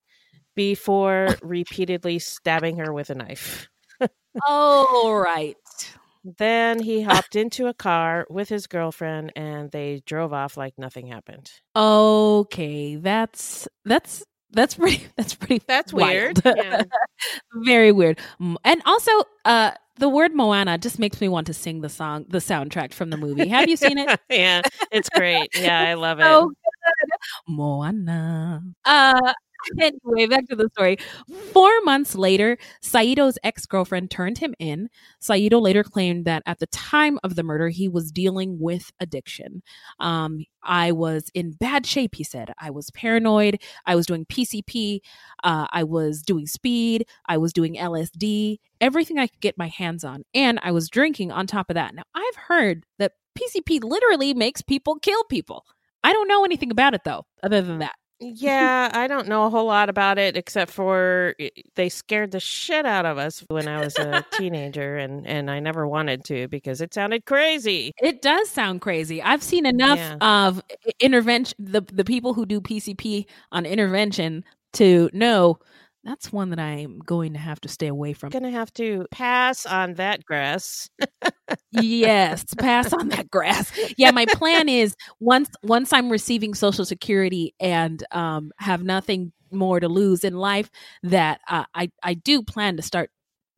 [0.55, 3.68] before repeatedly stabbing her with a knife.
[4.46, 5.57] oh, right.
[6.25, 11.07] Then he hopped into a car with his girlfriend and they drove off like nothing
[11.09, 11.51] happened.
[11.75, 16.41] Okay, that's that's that's pretty that's pretty that's weird.
[16.45, 16.85] Yeah.
[17.55, 18.19] Very weird.
[18.65, 19.11] And also
[19.45, 23.11] uh the word Moana just makes me want to sing the song the soundtrack from
[23.11, 23.49] the movie.
[23.49, 24.19] Have you seen it?
[24.31, 25.51] yeah, it's great.
[25.57, 26.27] Yeah, I love it.
[26.27, 26.53] Oh,
[27.49, 28.63] Moana.
[28.85, 29.33] Uh
[29.81, 30.98] anyway, back to the story.
[31.53, 34.88] Four months later, Saito's ex girlfriend turned him in.
[35.20, 39.62] Saito later claimed that at the time of the murder, he was dealing with addiction.
[40.01, 42.53] Um, I was in bad shape, he said.
[42.59, 43.61] I was paranoid.
[43.87, 45.01] I was doing PCP.
[45.42, 47.07] Uh, I was doing speed.
[47.29, 50.22] I was doing LSD, everything I could get my hands on.
[50.35, 51.94] And I was drinking on top of that.
[51.94, 55.64] Now, I've heard that PCP literally makes people kill people.
[56.05, 57.94] I don't know anything about it though, other than that.
[58.23, 61.35] Yeah, I don't know a whole lot about it except for
[61.75, 65.59] they scared the shit out of us when I was a teenager and and I
[65.59, 67.93] never wanted to because it sounded crazy.
[68.01, 69.21] It does sound crazy.
[69.21, 70.17] I've seen enough yeah.
[70.21, 70.63] of
[71.01, 75.59] intervention the the people who do PCP on intervention to know
[76.05, 78.31] that's one that I'm going to have to stay away from.
[78.31, 80.91] Going to have to pass on that grass.
[81.71, 83.73] yes, pass on that grass.
[83.97, 89.81] Yeah, my plan is once once I'm receiving social security and um have nothing more
[89.81, 90.71] to lose in life
[91.03, 93.11] that uh, I I do plan to start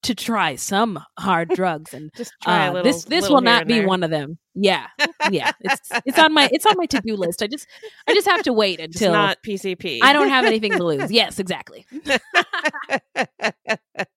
[0.05, 3.79] to try some hard drugs and just try uh, little, this this will not be
[3.79, 3.87] there.
[3.87, 4.39] one of them.
[4.55, 4.87] Yeah.
[5.31, 5.51] Yeah.
[5.61, 7.43] It's it's on my it's on my to-do list.
[7.43, 7.67] I just
[8.07, 11.11] i just have to wait until not pcp i don't have anything to lose.
[11.15, 11.87] Yes exactly.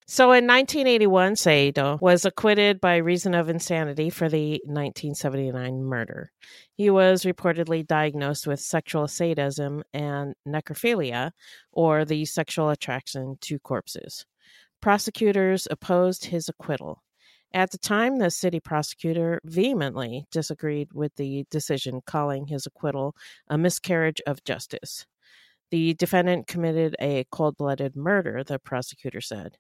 [0.10, 6.32] So in 1981 saito was acquitted by reason of insanity for the 1979 murder.
[6.76, 11.32] He was reportedly diagnosed with sexual sadism and necrophilia
[11.72, 14.26] or the sexual attraction to corpses
[14.82, 17.04] prosecutors opposed his acquittal.
[17.54, 23.16] At the time, the city prosecutor vehemently disagreed with the decision, calling his acquittal
[23.48, 25.06] a miscarriage of justice.
[25.72, 29.58] The defendant committed a cold blooded murder, the prosecutor said.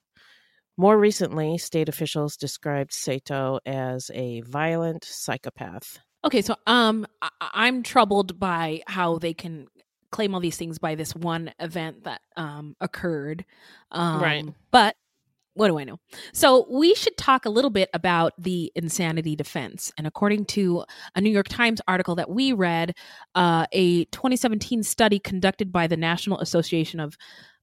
[0.77, 5.99] More recently, state officials described Saito as a violent psychopath.
[6.23, 9.67] Okay, so um, I- am troubled by how they can
[10.11, 13.43] claim all these things by this one event that um occurred.
[13.91, 14.45] Um, right.
[14.71, 14.95] But
[15.57, 15.97] what do I know?
[16.33, 19.91] So, we should talk a little bit about the insanity defense.
[19.97, 20.83] And according to
[21.15, 22.95] a New York Times article that we read,
[23.35, 27.17] uh, a 2017 study conducted by the National Association of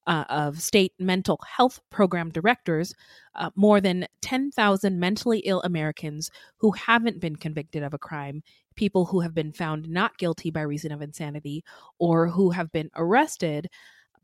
[0.06, 2.94] uh, of state mental health program directors,
[3.36, 8.42] uh, more than 10,000 mentally ill Americans who haven't been convicted of a crime,
[8.76, 11.64] people who have been found not guilty by reason of insanity,
[11.98, 13.68] or who have been arrested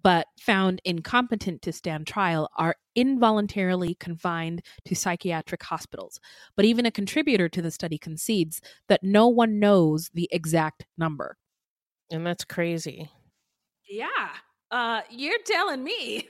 [0.03, 6.21] but found incompetent to stand trial are involuntarily confined to psychiatric hospitals.
[6.57, 11.37] But even a contributor to the study concedes that no one knows the exact number.
[12.11, 13.11] And that's crazy.
[13.89, 14.09] Yeah.
[14.71, 16.29] Uh, you're telling me.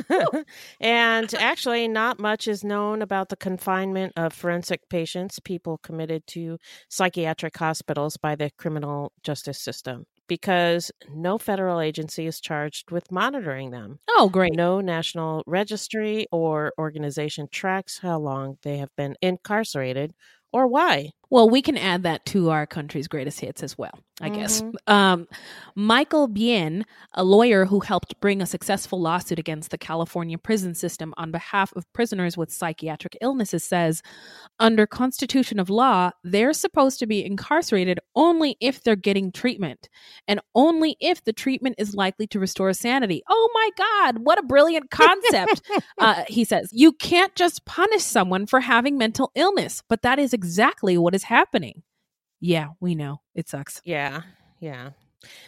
[0.80, 6.58] and actually, not much is known about the confinement of forensic patients, people committed to
[6.90, 13.70] psychiatric hospitals by the criminal justice system because no federal agency is charged with monitoring
[13.70, 13.98] them.
[14.08, 14.52] Oh, great.
[14.52, 20.14] No national registry or organization tracks how long they have been incarcerated
[20.52, 21.10] or why.
[21.30, 24.40] Well, we can add that to our country's greatest hits as well, I mm-hmm.
[24.40, 24.62] guess.
[24.86, 25.26] Um,
[25.74, 26.84] Michael Bien,
[27.14, 31.72] a lawyer who helped bring a successful lawsuit against the California prison system on behalf
[31.74, 34.02] of prisoners with psychiatric illnesses, says
[34.60, 39.88] under constitution of law, they're supposed to be incarcerated only if they're getting treatment
[40.28, 43.22] and only if the treatment is likely to restore sanity.
[43.28, 45.62] Oh my God, what a brilliant concept.
[45.98, 50.32] uh, he says, you can't just punish someone for having mental illness, but that is
[50.32, 51.82] exactly what is happening.
[52.40, 53.20] Yeah, we know.
[53.34, 53.80] It sucks.
[53.84, 54.22] Yeah.
[54.60, 54.90] Yeah.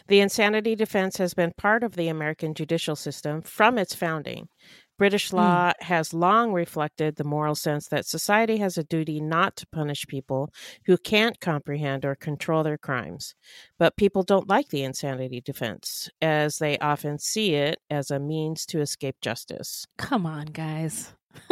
[0.07, 4.49] The insanity defense has been part of the American judicial system from its founding.
[4.97, 5.37] British hmm.
[5.37, 5.83] law mm.
[5.83, 10.51] has long reflected the moral sense that society has a duty not to punish people
[10.85, 13.35] who can't comprehend or control their crimes.
[13.77, 18.65] But people don't like the insanity defense, as they often see it as a means
[18.67, 19.85] to escape justice.
[19.97, 21.13] Come on, guys.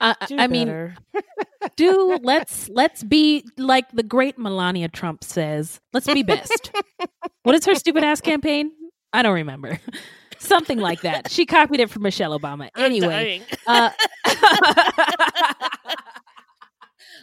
[0.00, 0.96] uh, I mean,
[1.76, 5.80] do let's let's be like the great Melania Trump says.
[5.92, 6.70] Let's be best.
[7.42, 8.70] what is her stupid ass campaign?
[9.12, 9.80] I don't remember.
[10.38, 11.30] Something like that.
[11.30, 12.68] She copied it from Michelle Obama.
[12.76, 13.90] Anyway, uh,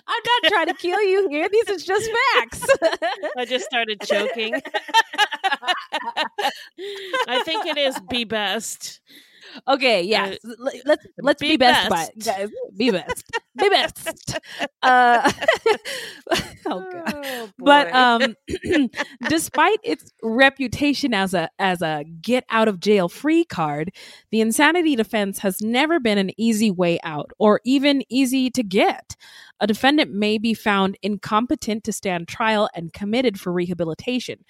[0.07, 1.47] I'm not trying to kill you here.
[1.49, 2.65] These are just facts.
[3.37, 4.55] I just started choking.
[7.27, 8.99] I think it is be best.
[9.67, 10.35] Okay, yeah.
[10.43, 10.53] Uh,
[10.85, 12.11] let's let's be, be best, best.
[12.23, 12.49] guys.
[12.75, 13.23] Be best.
[13.57, 14.39] be best.
[14.81, 15.31] Uh,
[16.65, 17.13] oh god.
[17.25, 18.35] Oh, but um,
[19.29, 23.91] despite its reputation as a as a get out of jail free card,
[24.31, 29.15] the insanity defense has never been an easy way out or even easy to get.
[29.61, 34.43] A defendant may be found incompetent to stand trial and committed for rehabilitation.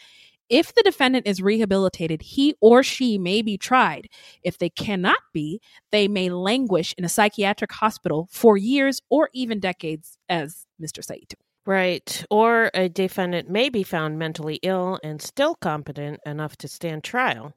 [0.53, 4.07] If the defendant is rehabilitated, he or she may be tried.
[4.43, 5.59] If they cannot be,
[5.91, 11.03] they may languish in a psychiatric hospital for years or even decades, as Mr.
[11.03, 11.37] Saito.
[11.65, 12.23] Right.
[12.29, 17.55] Or a defendant may be found mentally ill and still competent enough to stand trial.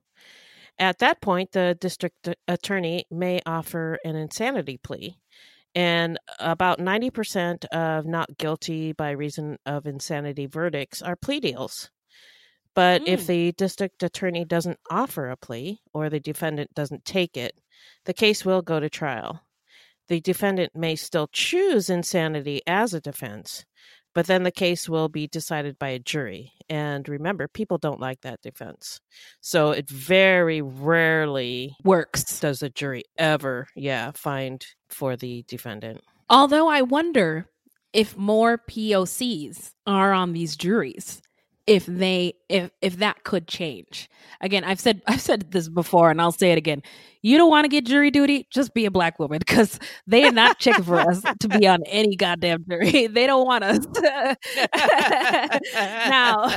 [0.78, 5.18] At that point, the district attorney may offer an insanity plea.
[5.74, 11.90] And about 90% of not guilty by reason of insanity verdicts are plea deals.
[12.76, 13.08] But mm.
[13.08, 17.54] if the district attorney doesn't offer a plea or the defendant doesn't take it,
[18.04, 19.40] the case will go to trial.
[20.08, 23.64] The defendant may still choose insanity as a defense,
[24.14, 26.52] but then the case will be decided by a jury.
[26.68, 29.00] And remember, people don't like that defense.
[29.40, 32.40] So it very rarely works.
[32.40, 36.02] Does a jury ever, yeah, find for the defendant?
[36.28, 37.48] Although I wonder
[37.92, 41.22] if more POCs are on these juries
[41.66, 44.08] if they if if that could change.
[44.40, 46.82] Again i've said i've said this before and i'll say it again.
[47.22, 48.46] You don't want to get jury duty?
[48.52, 51.82] Just be a black woman because they are not checking for us to be on
[51.86, 53.08] any goddamn jury.
[53.16, 53.86] They don't want us
[55.74, 56.48] now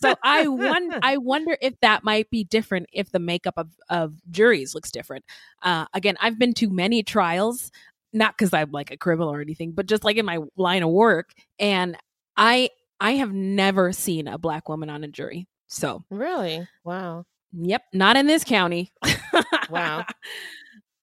[0.00, 4.14] so i wonder i wonder if that might be different if the makeup of of
[4.30, 5.24] juries looks different.
[5.62, 7.70] Uh, again i've been to many trials
[8.12, 10.90] not because I'm like a criminal or anything, but just like in my line of
[10.90, 11.32] work.
[11.58, 11.96] And
[12.36, 15.46] I I have never seen a black woman on a jury.
[15.66, 17.24] So really, wow.
[17.52, 18.92] Yep, not in this county.
[19.70, 20.04] wow.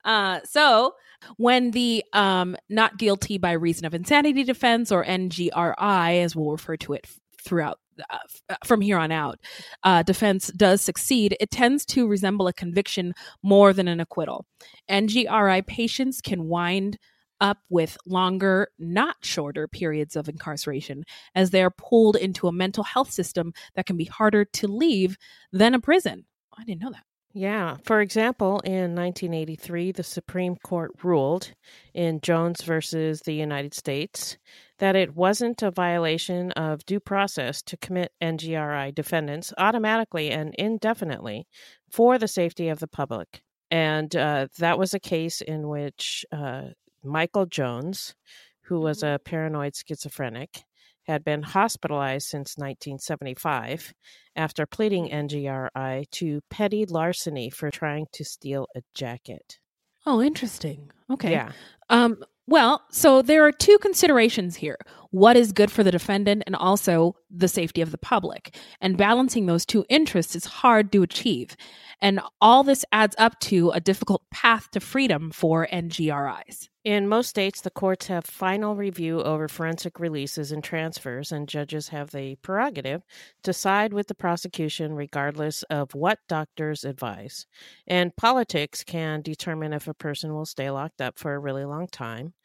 [0.06, 0.94] Uh, so
[1.38, 6.78] when the um, not guilty by reason of insanity defense or NGRI, as we'll refer
[6.78, 7.08] to it
[7.44, 7.80] throughout
[8.12, 8.18] uh,
[8.50, 9.40] uh, from here on out,
[9.84, 14.46] uh, defense does succeed, it tends to resemble a conviction more than an acquittal.
[14.90, 16.98] NGRI patients can wind
[17.42, 22.84] up with longer, not shorter periods of incarceration as they are pulled into a mental
[22.84, 25.18] health system that can be harder to leave
[25.52, 26.26] than a prison.
[26.58, 27.04] I didn't know that.
[27.38, 27.76] Yeah.
[27.84, 31.52] For example, in 1983, the Supreme Court ruled
[31.94, 34.38] in Jones versus the United States
[34.80, 41.46] that it wasn't a violation of due process to commit NGRI defendants automatically and indefinitely
[41.92, 43.44] for the safety of the public.
[43.70, 46.70] And uh, that was a case in which uh,
[47.06, 48.16] Michael Jones,
[48.64, 50.64] who was a paranoid schizophrenic,
[51.04, 53.94] had been hospitalized since 1975
[54.36, 59.60] after pleading NGRI to petty larceny for trying to steal a jacket.
[60.06, 60.92] Oh, interesting.
[61.12, 61.32] Okay.
[61.32, 61.52] Yeah.
[61.90, 64.78] Um, well, so there are two considerations here
[65.16, 68.54] what is good for the defendant and also the safety of the public.
[68.82, 71.56] And balancing those two interests is hard to achieve.
[72.02, 76.68] And all this adds up to a difficult path to freedom for NGRIs.
[76.86, 81.88] In most states, the courts have final review over forensic releases and transfers, and judges
[81.88, 83.02] have the prerogative
[83.42, 87.48] to side with the prosecution regardless of what doctors advise.
[87.88, 91.88] And politics can determine if a person will stay locked up for a really long
[91.88, 92.36] time,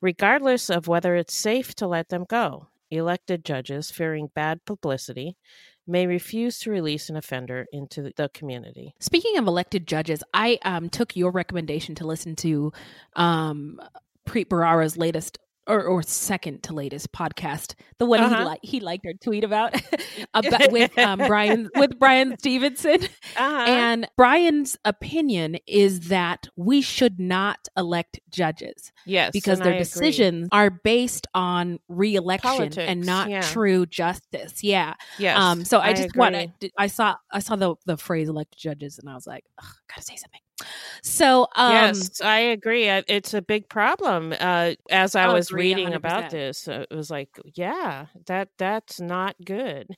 [0.00, 2.68] regardless of whether it's safe to let them go.
[2.90, 5.36] Elected judges, fearing bad publicity,
[5.86, 8.94] may refuse to release an offender into the community.
[9.00, 12.72] Speaking of elected judges, I um, took your recommendation to listen to
[13.16, 13.80] um,
[14.26, 15.38] Preet Bharara's latest
[15.68, 18.38] or, or second to latest podcast, the one uh-huh.
[18.38, 19.74] he liked he liked her tweet about
[20.34, 23.02] about with um, Bryan with Bryan Stevenson,
[23.36, 23.64] uh-huh.
[23.68, 28.92] and Bryan's opinion is that we should not elect judges.
[29.04, 30.58] Yes, because their I decisions agree.
[30.58, 33.42] are based on reelection Politics, and not yeah.
[33.42, 34.64] true justice.
[34.64, 34.94] Yeah.
[35.18, 35.38] Yes.
[35.38, 35.64] Um.
[35.64, 36.36] So I, I just want.
[36.76, 39.44] I saw I saw the the phrase elected judges, and I was like,
[39.88, 40.40] gotta say something.
[41.02, 42.88] So um, yes, I agree.
[42.88, 44.34] It's a big problem.
[44.38, 45.94] Uh, as I was agree, reading 100%.
[45.94, 49.88] about this, it was like, yeah, that that's not good.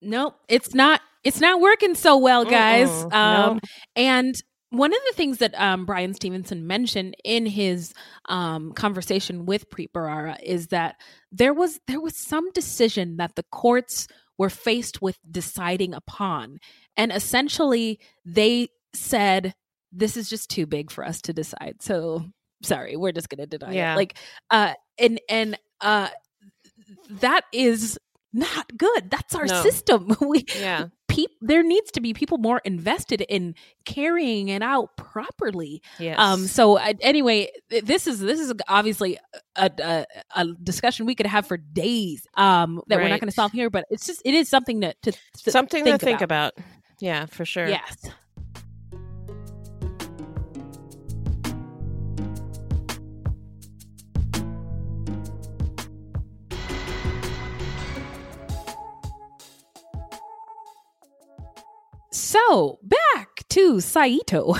[0.00, 1.00] Nope, it's not.
[1.24, 2.88] It's not working so well, guys.
[2.88, 3.60] Mm-mm, Um, no.
[3.96, 4.34] and
[4.70, 7.92] one of the things that um, Bryan Stevenson mentioned in his
[8.28, 10.96] um, conversation with Preet Bharara is that
[11.32, 14.06] there was there was some decision that the courts
[14.38, 16.58] were faced with deciding upon,
[16.96, 19.54] and essentially they said
[19.92, 21.76] this is just too big for us to decide.
[21.80, 22.24] So
[22.62, 23.94] sorry, we're just going to deny Yeah.
[23.94, 23.96] it.
[23.96, 24.18] Like,
[24.50, 26.08] uh, and and uh,
[27.20, 27.98] that is
[28.32, 29.10] not good.
[29.10, 29.62] That's our No.
[29.62, 30.14] system.
[30.20, 33.54] We yeah, peop there needs to be people more invested in
[33.86, 35.80] carrying it out properly.
[35.98, 36.16] yes.
[36.18, 39.18] Um so uh, anyway, this is this is obviously
[39.56, 43.34] a, a, a discussion we could have for days um that we're not going to
[43.34, 46.20] solve here, but it's just it is something to, to, to something think to think
[46.20, 46.52] about.
[47.00, 47.66] Yeah, for sure.
[47.68, 47.96] Yes.
[62.30, 64.52] So, back to Saito.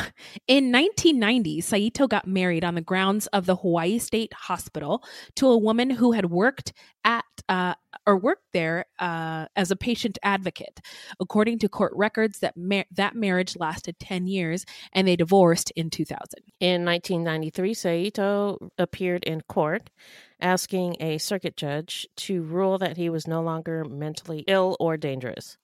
[0.48, 5.04] In 1990, Saito got married on the grounds of the Hawaii State Hospital
[5.36, 6.72] to a woman who had worked
[7.04, 7.74] at uh,
[8.06, 10.80] or worked there uh, as a patient advocate.
[11.20, 12.54] According to court records, that
[12.90, 14.64] that marriage lasted 10 years
[14.94, 16.18] and they divorced in 2000.
[16.60, 19.90] In 1993, Saito appeared in court
[20.40, 25.58] asking a circuit judge to rule that he was no longer mentally ill or dangerous.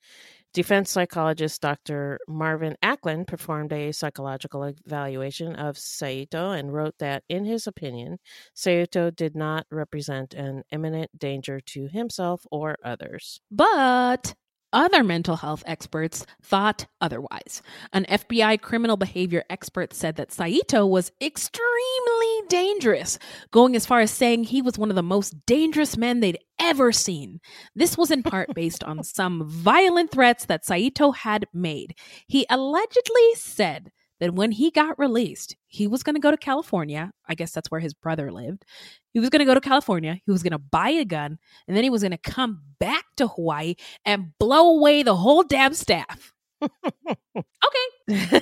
[0.54, 2.20] Defense psychologist Dr.
[2.28, 8.20] Marvin Acklin performed a psychological evaluation of Saito and wrote that, in his opinion,
[8.54, 13.40] Saito did not represent an imminent danger to himself or others.
[13.50, 14.36] But
[14.74, 17.62] other mental health experts thought otherwise.
[17.92, 23.18] An FBI criminal behavior expert said that Saito was extremely dangerous,
[23.52, 26.92] going as far as saying he was one of the most dangerous men they'd ever
[26.92, 27.40] seen.
[27.74, 31.94] This was in part based on some violent threats that Saito had made.
[32.26, 37.10] He allegedly said that when he got released, he was going to go to California.
[37.28, 38.64] I guess that's where his brother lived.
[39.12, 40.20] He was going to go to California.
[40.24, 43.04] He was going to buy a gun, and then he was going to come back
[43.16, 46.32] to Hawaii and blow away the whole damn staff.
[46.62, 46.98] okay.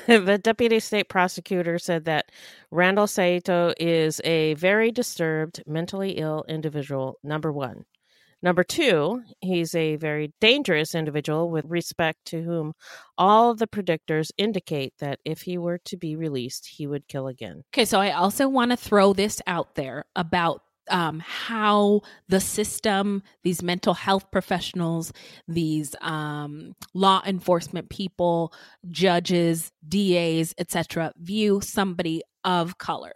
[0.07, 2.31] the deputy state prosecutor said that
[2.71, 7.85] Randall Saito is a very disturbed, mentally ill individual, number one.
[8.43, 12.73] Number two, he's a very dangerous individual with respect to whom
[13.17, 17.63] all the predictors indicate that if he were to be released, he would kill again.
[17.73, 23.23] Okay, so I also want to throw this out there about um, how the system,
[23.45, 25.13] these mental health professionals,
[25.47, 28.53] these um, law enforcement people,
[28.91, 33.13] judges, DAs, etc., view somebody of color.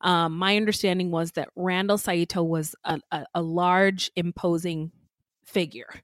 [0.00, 4.92] Um, my understanding was that Randall Saito was a, a, a large, imposing
[5.44, 6.02] figure,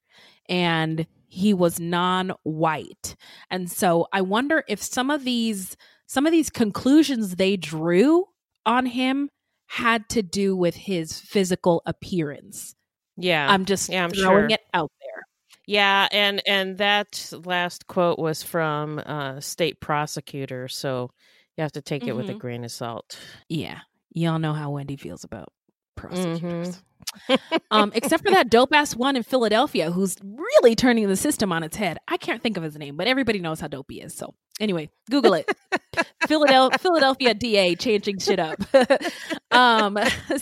[0.48, 3.16] and he was non-white,
[3.50, 5.76] and so I wonder if some of these
[6.06, 8.26] some of these conclusions they drew
[8.66, 9.30] on him
[9.66, 12.74] had to do with his physical appearance.
[13.16, 13.50] Yeah.
[13.50, 14.50] I'm just yeah, I'm throwing sure.
[14.50, 15.22] it out there.
[15.66, 21.10] Yeah, and and that last quote was from uh state prosecutor, so
[21.56, 22.38] you have to take it with a Mhm.
[22.38, 23.18] grain of salt.
[23.48, 23.80] Yeah.
[24.10, 25.52] Y'all know how Wendy feels about
[25.96, 26.82] prosecutors.
[27.28, 27.60] Mhm.
[27.70, 31.62] um, except for that dope ass one in Philadelphia who's really turning the system on
[31.62, 31.98] its head.
[32.08, 34.14] I can't think of his name, but everybody knows how dope he is.
[34.14, 35.48] So anyway, Google it.
[36.26, 38.58] Philadelphia, Philadelphia DA changing shit up.
[39.52, 39.98] um,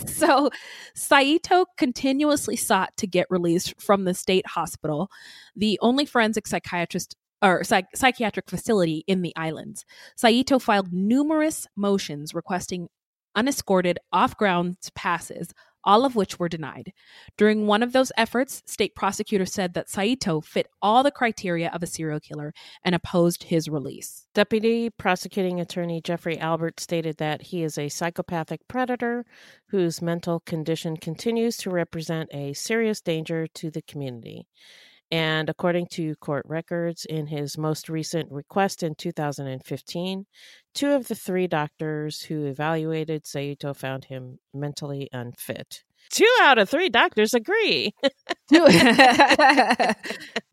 [0.07, 0.49] so
[0.95, 5.09] Saito continuously sought to get released from the state hospital,
[5.55, 9.85] the only forensic psychiatrist or psych- psychiatric facility in the islands.
[10.15, 12.87] Saito filed numerous motions requesting
[13.35, 16.93] unescorted off-ground passes all of which were denied.
[17.37, 21.83] During one of those efforts, state prosecutors said that Saito fit all the criteria of
[21.83, 24.25] a serial killer and opposed his release.
[24.33, 29.25] Deputy prosecuting attorney Jeffrey Albert stated that he is a psychopathic predator
[29.69, 34.47] whose mental condition continues to represent a serious danger to the community.
[35.13, 40.25] And according to court records, in his most recent request in 2015,
[40.73, 45.83] two of the three doctors who evaluated Saito found him mentally unfit.
[46.09, 47.93] Two out of three doctors agree.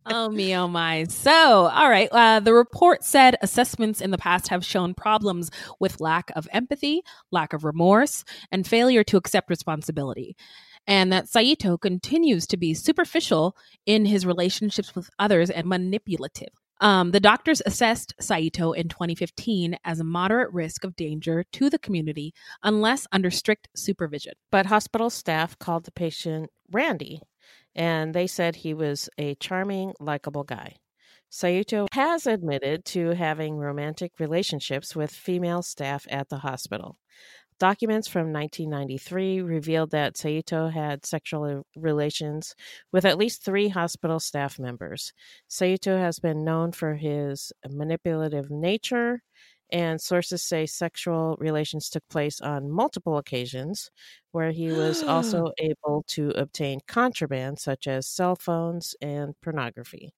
[0.04, 1.04] oh me, oh my.
[1.04, 2.10] So, all right.
[2.12, 5.50] Uh, the report said assessments in the past have shown problems
[5.80, 7.00] with lack of empathy,
[7.32, 10.36] lack of remorse, and failure to accept responsibility.
[10.90, 16.48] And that Saito continues to be superficial in his relationships with others and manipulative.
[16.80, 21.78] Um, the doctors assessed Saito in 2015 as a moderate risk of danger to the
[21.78, 22.34] community
[22.64, 24.32] unless under strict supervision.
[24.50, 27.20] But hospital staff called the patient Randy,
[27.72, 30.74] and they said he was a charming, likable guy.
[31.28, 36.98] Saito has admitted to having romantic relationships with female staff at the hospital.
[37.60, 42.56] Documents from 1993 revealed that Saito had sexual relations
[42.90, 45.12] with at least three hospital staff members.
[45.46, 49.22] Saito has been known for his manipulative nature,
[49.70, 53.90] and sources say sexual relations took place on multiple occasions,
[54.32, 60.12] where he was also able to obtain contraband such as cell phones and pornography.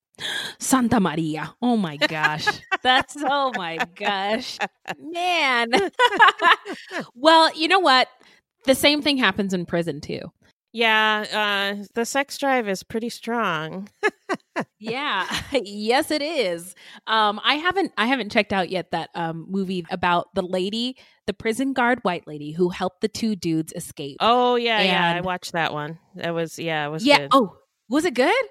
[0.59, 1.53] Santa Maria.
[1.61, 2.47] Oh my gosh.
[2.83, 4.57] That's, oh my gosh.
[4.99, 5.71] Man.
[7.15, 8.07] well, you know what?
[8.65, 10.31] The same thing happens in prison too.
[10.71, 13.89] Yeah, uh, the sex drive is pretty strong.
[14.79, 15.25] Yeah.
[15.63, 16.75] yes, it is.
[17.07, 21.33] Um, I haven't I haven't checked out yet that um movie about the lady, the
[21.33, 24.17] prison guard white lady who helped the two dudes escape.
[24.19, 25.99] Oh yeah, yeah, I watched that one.
[26.15, 27.19] That was yeah, it was yeah.
[27.19, 27.29] good.
[27.31, 27.57] Oh,
[27.89, 28.45] was it good?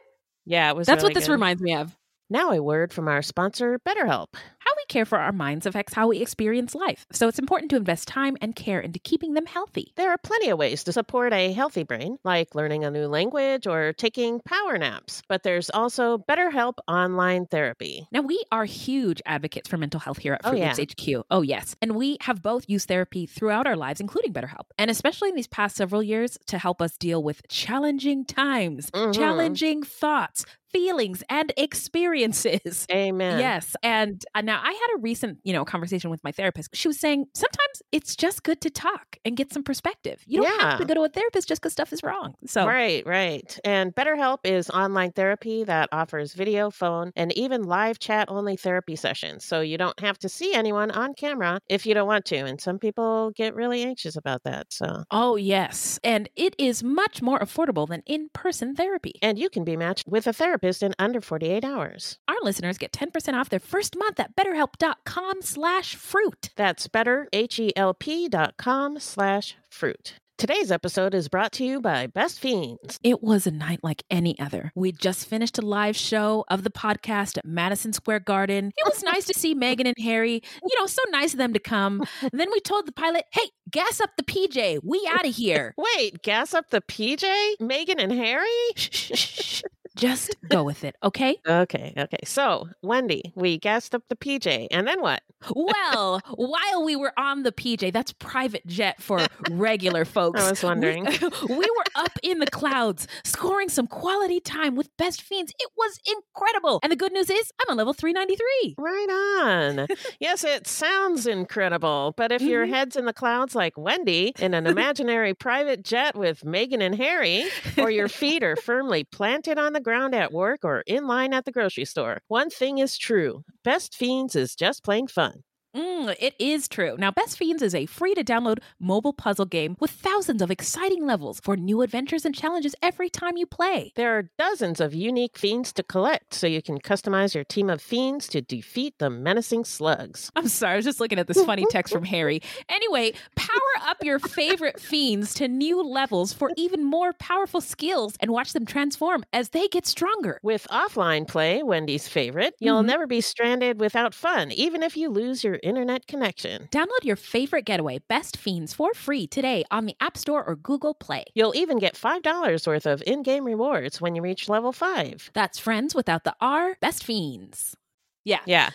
[0.45, 0.87] Yeah, it was.
[0.87, 1.33] That's really what this good.
[1.33, 1.95] reminds me of.
[2.33, 4.29] Now a word from our sponsor, BetterHelp.
[4.59, 7.05] How we care for our minds affects how we experience life.
[7.13, 9.93] So it's important to invest time and care into keeping them healthy.
[9.97, 13.67] There are plenty of ways to support a healthy brain, like learning a new language
[13.67, 15.21] or taking power naps.
[15.29, 18.07] But there's also BetterHelp online therapy.
[18.13, 20.75] Now, we are huge advocates for mental health here at Oh, Fruit yeah.
[20.79, 21.27] Loops HQ.
[21.31, 21.77] Oh, yes.
[21.83, 24.71] And we have both used therapy throughout our lives, including BetterHelp.
[24.79, 29.13] And especially in these past several years to help us deal with challenging times, Mhm.
[29.15, 32.87] challenging thoughts, feelings, and experiences.
[32.93, 33.39] Amen.
[33.39, 33.77] Yes.
[33.83, 36.71] And uh, now I had a recent, you know, conversation with my therapist.
[36.75, 40.23] She was saying sometimes it's just good to talk and get some perspective.
[40.27, 42.35] You don't have to go to a therapist just because stuff is wrong.
[42.47, 43.59] So, Right, right.
[43.65, 48.97] And BetterHelp is online therapy that offers video, phone, and even live chat only therapy
[48.97, 49.45] sessions.
[49.45, 52.37] So you don't have to see anyone on camera if you don't want to.
[52.37, 54.73] And some people get really anxious about that.
[54.73, 55.99] So, oh, yes.
[56.03, 59.15] And it is much more affordable than in person therapy.
[59.23, 62.19] and you can be matched with a therapist in under 48 hours.
[62.29, 66.51] Our listeners get 10% off their first month at betterhelp.com slash fruit.
[66.57, 70.15] That's better, H-E-L-P dot com slash fruit.
[70.39, 72.99] Today's episode is brought to you by Best Fiends.
[73.05, 74.73] It was a night like any other.
[74.75, 78.73] We just finished a live show of the podcast at Madison Square Garden.
[78.77, 80.43] It was nice to see Meghan and Harry.
[80.63, 82.03] You know, so nice of them to come.
[82.23, 84.81] And then we told the pilot, hey, gas up the PJ.
[84.83, 85.75] We out of here.
[85.97, 87.23] Wait, gas up the PJ?
[87.61, 89.73] Meghan and Harry?
[89.97, 91.37] Just go with it, okay?
[91.47, 92.19] Okay, okay.
[92.25, 95.23] So, Wendy, we gassed up the PJ, and then what?
[95.55, 100.41] Well, while we were on the PJ, that's private jet for regular folks.
[100.41, 101.07] I was wondering.
[101.49, 105.53] We, were up in the clouds, scoring some quality time with Best Fiends.
[105.59, 106.81] It was incredible.
[106.83, 108.75] And the good news is, I'm on level 393.
[108.79, 109.09] Right
[109.45, 109.87] on.
[110.21, 112.71] yes, it sounds incredible, but if your Mhm.
[112.71, 117.45] head's in the clouds like Wendy in an imaginary private jet with Meghan and Harry,
[117.79, 121.45] or your feet are firmly planted on the ground at work or in line at
[121.45, 125.43] the grocery store, one thing is true Best Fiends is just plain fun.
[125.75, 126.97] Mm, it is true.
[126.99, 131.07] Now, Best Fiends is a free to download mobile puzzle game with thousands of exciting
[131.07, 133.91] levels for new adventures and challenges every time you play.
[133.97, 137.81] There are dozens of unique fiends to collect, so you can customize your team of
[137.81, 140.31] fiends to defeat the menacing slugs.
[140.37, 142.43] I'm sorry, I was just looking at this funny text from Harry.
[142.69, 148.31] Anyway, power up your favorite fiends to new levels for even more powerful skills and
[148.31, 150.39] watch them transform as they get stronger.
[150.43, 152.87] With offline play, Wendy's favorite, you'll Mhm.
[152.87, 156.69] never be stranded without fun, even if you lose your internet connection.
[156.71, 160.95] Download your favorite getaway, Best Fiends, for free today on the App Store or Google
[160.95, 161.25] Play.
[161.35, 165.31] You'll even get $5 worth of in game rewards when you reach level 5.
[165.33, 167.77] That's friends without the R, Best Fiends.
[168.25, 168.41] Yeah.
[168.47, 168.71] Yeah.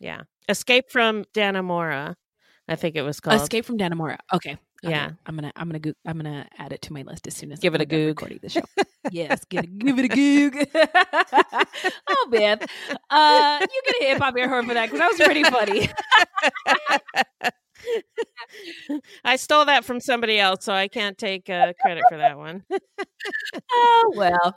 [0.00, 0.22] Yeah.
[0.48, 2.14] Escape from Dannemora,
[2.68, 3.40] I think it was called.
[3.40, 4.18] Escape from Dannemora.
[4.32, 4.58] Okay.
[4.82, 5.10] Yeah.
[5.26, 7.60] I'm gonna I'm gonna go, I'm gonna add it to my list as soon as
[7.60, 8.08] Give it a goog.
[8.08, 8.62] recording the show.
[9.12, 10.68] yes, give it give it a goog.
[12.08, 12.58] oh man.
[13.08, 15.88] Uh you get a hip hop air horn for that because that was pretty funny.
[19.24, 22.64] I stole that from somebody else, so I can't take uh, credit for that one.
[23.72, 24.56] oh well.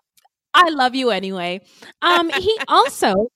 [0.54, 1.62] I love you anyway.
[2.02, 3.28] Um he also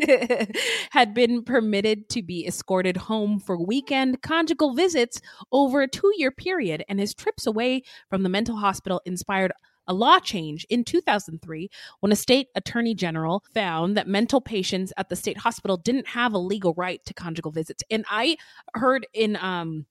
[0.90, 5.20] had been permitted to be escorted home for weekend conjugal visits
[5.52, 9.52] over a two year period, and his trips away from the mental hospital inspired
[9.88, 11.68] a law change in 2003
[12.00, 16.32] when a state attorney general found that mental patients at the state hospital didn't have
[16.34, 17.82] a legal right to conjugal visits.
[17.90, 18.36] And I
[18.74, 19.86] heard in um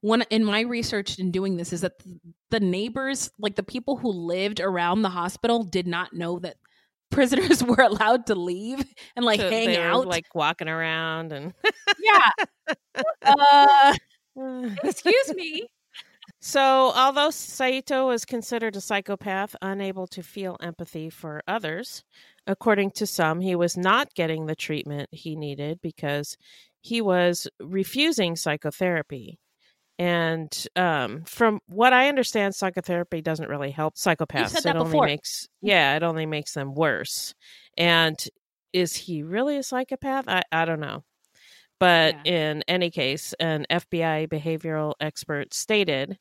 [0.00, 1.94] one in my research in doing this is that
[2.50, 6.56] the neighbors, like the people who lived around the hospital, did not know that
[7.10, 8.84] prisoners were allowed to leave
[9.16, 10.06] and like So hang out.
[10.06, 11.52] like walking around and.
[12.00, 12.30] yeah.
[13.22, 13.94] Uh,
[14.82, 15.66] excuse me.
[16.40, 22.04] So, although Saito was considered a psychopath, unable to feel empathy for others,
[22.46, 26.36] according to some, he was not getting the treatment he needed because
[26.82, 29.38] he was refusing psychotherapy.
[29.98, 34.50] And um, from what I understand, psychotherapy doesn't really help psychopaths.
[34.50, 35.06] said it only before.
[35.06, 37.34] makes yeah, it only makes them worse.
[37.78, 38.18] And
[38.72, 40.24] is he really a psychopath?
[40.26, 41.04] I, I don't know.
[41.78, 46.18] But in any case, an FBI behavioral expert stated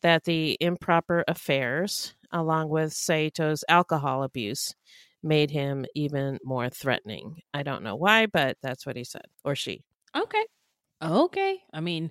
[0.00, 4.74] that the improper affairs, along with Saito's alcohol abuse,
[5.22, 7.42] made him even more threatening.
[7.54, 9.82] I don't know why, but that's what he said, or she.
[10.16, 10.44] Okay.
[11.02, 11.60] Okay.
[11.72, 12.10] I mean,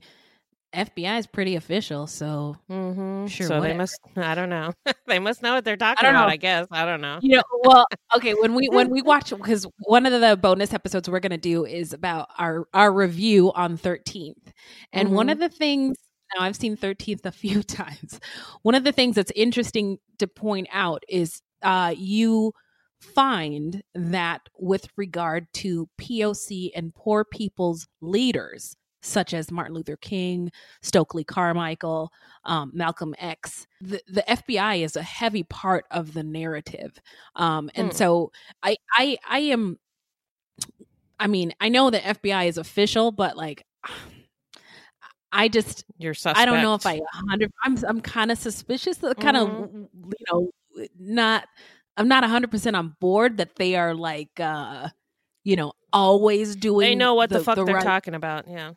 [0.73, 3.27] FBI is pretty official, so Mm-hmm.
[3.27, 3.99] Sure, So they must.
[4.15, 4.71] I don't know.
[5.07, 6.27] they must know what they're talking don't about.
[6.27, 6.31] know.
[6.31, 6.67] I guess.
[6.71, 7.19] I don't know.
[7.21, 11.09] you know well okay when we when we watch because one of the bonus episodes
[11.09, 14.51] we're going to do is about our our review on 13th
[14.93, 15.97] and one of the things
[16.35, 18.19] now i've seen 13th a few times
[18.63, 22.51] one of the things that's interesting to point out is uh you
[22.99, 30.51] find that with regard to poc and poor people's leaders such as Martin Luther King,
[30.81, 32.11] Stokely Carmichael,
[32.45, 33.67] um, Malcolm X.
[33.81, 36.99] The, the FBI is a heavy part of the narrative,
[37.35, 37.95] um, and Hmm.
[37.95, 38.31] so
[38.63, 39.77] I, I, I am.
[41.19, 43.65] I mean, I know the FBI is official, but like,
[45.31, 46.37] I just You're suspect.
[46.39, 47.51] I don't know if I hundred.
[47.63, 48.97] I'm I'm kind of suspicious.
[49.19, 49.87] Kind of Mhm.
[49.93, 50.51] you know
[50.99, 51.47] not.
[51.97, 54.89] I'm not hundred percent on board that they are like uh
[55.43, 56.89] you know always doing.
[56.89, 58.47] They know what the, fuck they're right- talking about.
[58.47, 58.71] Yeah.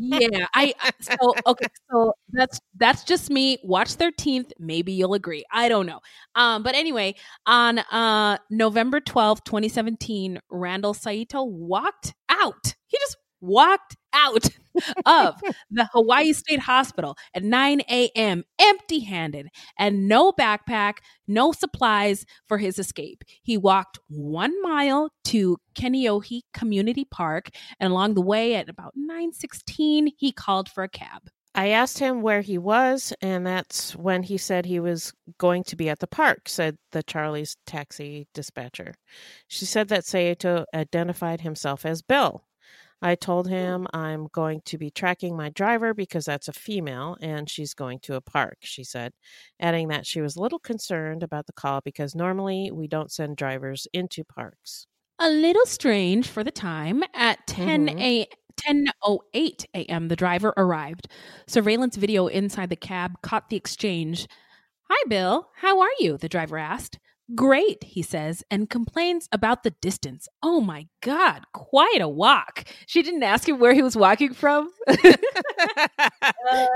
[0.00, 3.58] Yeah, I so okay, so that's that's just me.
[3.64, 5.44] Watch 13th, maybe you'll agree.
[5.52, 5.98] I don't know.
[6.36, 12.74] Um but anyway, on uh November 12th, 2017, Randall Saito walked out.
[12.86, 14.48] He just walked out
[15.06, 18.44] of the Hawaii State Hospital at 9 a.m.
[18.58, 23.24] empty handed and no backpack, no supplies for his escape.
[23.42, 30.12] He walked one mile to Kaneohe Community Park and along the way at about 916
[30.16, 31.30] he called for a cab.
[31.54, 35.76] I asked him where he was, and that's when he said he was going to
[35.76, 38.94] be at the park, said the Charlie's taxi dispatcher.
[39.48, 42.44] She said that Saito identified himself as Bill.
[43.02, 47.48] I told him I'm going to be tracking my driver because that's a female and
[47.48, 49.12] she's going to a park, she said,
[49.60, 53.36] adding that she was a little concerned about the call because normally we don't send
[53.36, 54.86] drivers into parks.
[55.20, 57.02] A little strange for the time.
[57.14, 58.00] At 10 Mhm.
[58.00, 58.26] a
[58.56, 60.08] 10:08 a.m.
[60.08, 61.06] the driver arrived.
[61.46, 64.26] Surveillance video inside the cab caught the exchange.
[64.90, 66.98] "Hi Bill, how are you?" the driver asked.
[67.34, 70.28] Great, he says, and complains about the distance.
[70.42, 72.64] Oh my God, quite a walk.
[72.86, 74.70] She didn't ask him where he was walking from.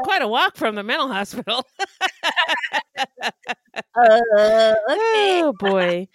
[0.05, 1.67] Quite a walk from the mental hospital.
[3.97, 6.09] Uh, Oh boy.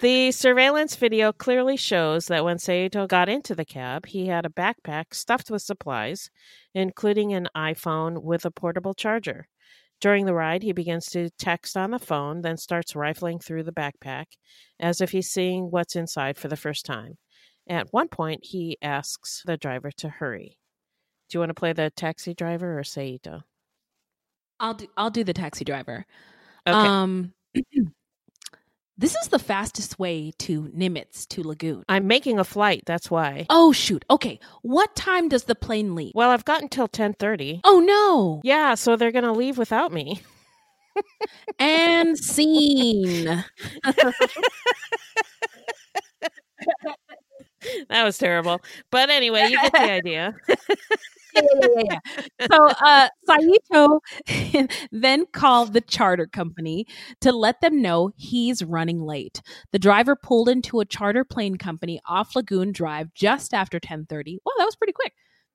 [0.00, 4.50] The surveillance video clearly shows that when Saito got into the cab, he had a
[4.50, 6.30] backpack stuffed with supplies,
[6.74, 9.46] including an iPhone with a portable charger.
[10.02, 13.72] During the ride, he begins to text on the phone, then starts rifling through the
[13.72, 14.24] backpack
[14.80, 17.18] as if he's seeing what's inside for the first time.
[17.68, 20.58] At one point, he asks the driver to hurry.
[21.28, 23.42] Do you want to play the taxi driver or Saito?
[24.58, 26.04] I'll do I'll do the taxi driver.
[26.66, 26.88] Okay.
[26.88, 27.32] Um
[28.98, 31.82] This is the fastest way to Nimitz to Lagoon.
[31.88, 33.46] I'm making a flight, that's why.
[33.48, 34.04] Oh shoot.
[34.10, 34.38] Okay.
[34.60, 36.12] What time does the plane leave?
[36.14, 37.60] Well, I've got until 10:30.
[37.64, 38.40] Oh no.
[38.44, 40.20] Yeah, so they're going to leave without me.
[41.58, 43.44] And scene.
[47.88, 48.60] That was terrible.
[48.90, 50.34] But anyway, you get the idea.
[51.34, 52.46] yeah, yeah, yeah.
[52.50, 54.00] So uh, Saito
[54.92, 56.86] then called the charter company
[57.20, 59.40] to let them know he's running late.
[59.72, 64.38] The driver pulled into a charter plane company off Lagoon Drive just after 10:30.
[64.44, 65.12] Well, that was pretty quick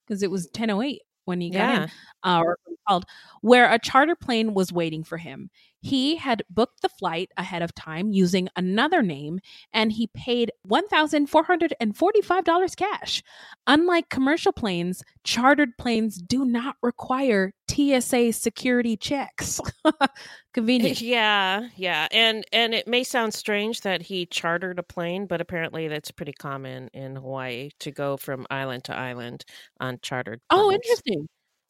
[0.07, 1.85] because it was 10:08 when he got in,
[2.23, 3.05] uh, or when he called,
[3.41, 5.49] where a charter plane was waiting for him.
[5.81, 9.39] He had booked the flight ahead of time using another name,
[9.73, 13.23] and he paid one thousand four hundred and forty-five dollars cash.
[13.67, 19.59] Unlike commercial planes, chartered planes do not require TSA security checks.
[20.53, 21.01] Convenient.
[21.01, 22.07] Yeah, yeah.
[22.11, 26.33] And and it may sound strange that he chartered a plane, but apparently that's pretty
[26.33, 29.45] common in Hawaii to go from island to island
[29.79, 31.27] on chartered Oh, interesting.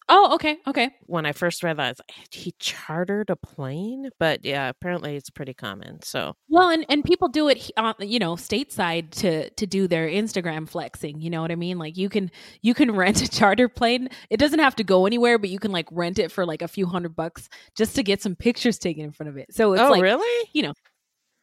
[0.09, 0.91] Oh, okay, okay.
[1.05, 5.53] When I first read that, like, he chartered a plane, but yeah, apparently it's pretty
[5.53, 6.01] common.
[6.01, 10.07] So Well, and, and people do it, uh, you know, stateside to to do their
[10.07, 11.19] Instagram flexing.
[11.19, 11.77] You know what I mean?
[11.77, 12.31] Like you can
[12.61, 14.09] you can rent a charter plane.
[14.29, 16.67] It doesn't have to go anywhere, but you can like rent it for like a
[16.69, 19.53] few hundred bucks just to get some pictures taken in front of it.
[19.53, 20.49] So it's oh, like, really?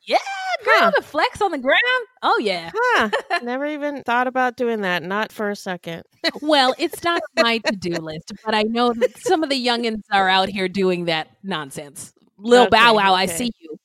[0.07, 0.17] Yeah,
[0.65, 0.93] girl, Huh.
[0.97, 1.81] the flex on the ground.
[2.23, 2.71] Oh yeah.
[2.75, 3.11] Huh.
[3.43, 5.03] Never even thought about doing that.
[5.03, 6.05] Not for a second.
[6.43, 10.03] well, it's not my to do list, but I know that some of the youngins
[10.13, 12.13] are out here doing that nonsense.
[12.39, 13.77] Lil Bow Okay, Wow, I see you.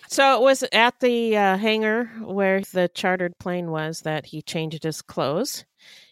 [0.08, 4.84] So it was at the uh, hangar where the chartered plane was that he changed
[4.84, 5.64] his clothes.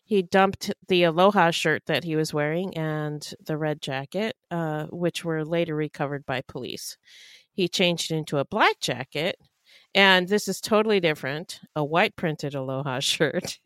[0.09, 5.23] He dumped the Aloha shirt that he was wearing and the red jacket, uh, which
[5.23, 6.97] were later recovered by police.
[7.53, 9.35] He changed into a black jacket,
[9.93, 13.59] and this is totally different a white printed Aloha shirt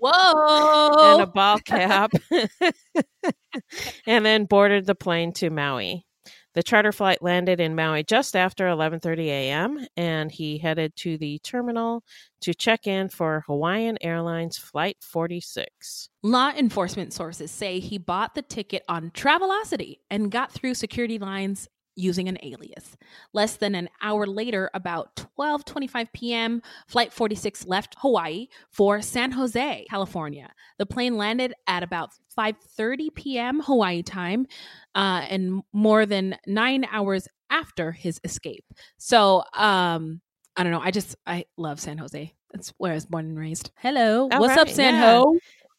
[0.00, 1.12] Whoa.
[1.12, 2.12] and a ball cap,
[4.06, 6.06] and then boarded the plane to Maui.
[6.54, 9.86] The charter flight landed in Maui just after 11:30 a.m.
[9.96, 12.02] and he headed to the terminal
[12.40, 16.08] to check in for Hawaiian Airlines flight 46.
[16.22, 21.68] Law enforcement sources say he bought the ticket on Travelocity and got through security lines
[22.00, 22.96] using an alias.
[23.32, 29.86] Less than an hour later, about 12:25 p.m., flight 46 left Hawaii for San Jose,
[29.88, 30.50] California.
[30.78, 33.60] The plane landed at about 5:30 p.m.
[33.60, 34.46] Hawaii time,
[34.94, 38.64] uh, and more than nine hours after his escape.
[38.96, 40.20] So, um,
[40.56, 40.80] I don't know.
[40.80, 42.34] I just I love San Jose.
[42.52, 43.70] That's where I was born and raised.
[43.76, 45.18] Hello, All what's up, San yeah.
[45.18, 45.38] Ho?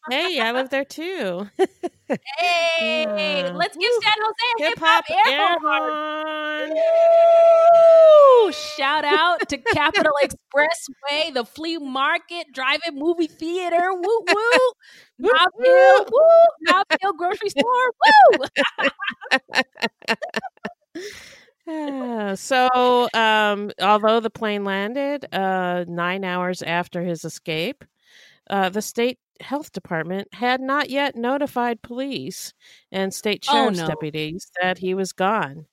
[0.10, 1.48] Hey, I live there too.
[2.38, 3.52] Hey, Yeah.
[3.56, 4.02] let's give Woo.
[4.02, 6.72] San Jose a Hip hop air air horn.
[6.72, 8.54] horn.
[8.54, 13.94] Shout out to Capitol Expressway, the flea market, drive-in movie theater.
[13.94, 14.72] Woo woo!
[15.22, 16.68] Mobville, woo!
[16.68, 17.92] Mobville grocery store.
[18.34, 18.46] Woo!
[21.68, 27.86] Yeah, so, um, although the plane landed uh, nine hours after his escape,
[28.50, 32.54] uh, the state health department had not yet notified police
[32.92, 33.88] and state Oh, sheriff's no.
[33.88, 35.66] deputies that he was gone.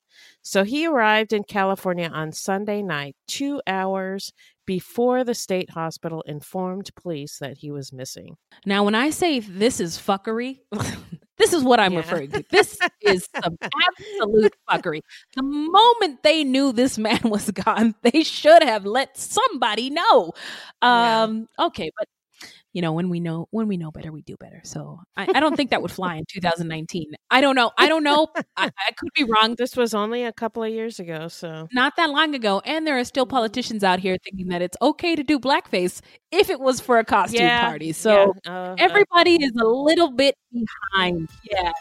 [0.43, 4.33] So he arrived in California on Sunday night, two hours
[4.67, 8.37] before the state hospital informed police that he was missing.
[8.67, 10.59] Now, when I say this is fuckery,
[11.39, 11.99] this is what I'm Yeah.
[12.01, 12.45] referring to.
[12.51, 13.57] This is some
[14.21, 15.01] absolute fuckery.
[15.37, 20.33] The moment they knew this man was gone, they should have let somebody know.
[20.83, 21.23] Yeah.
[21.23, 22.09] Um, okay, but
[22.79, 24.61] you know, when we know when we know better, we do better.
[24.63, 27.11] So I, I don't think that would fly in 2019.
[27.29, 27.73] I don't know.
[27.77, 28.29] I don't know.
[28.57, 29.57] I, I could be wrong.
[29.59, 32.97] This was only a couple of years ago, so Not that long ago, and there
[32.97, 36.79] are still politicians out here thinking that it's okay to do blackface if it was
[36.79, 37.91] for a costume Yeah, party.
[37.91, 41.29] So yeah, uh, uh, everybody is a little bit behind.
[41.51, 41.73] Yeah.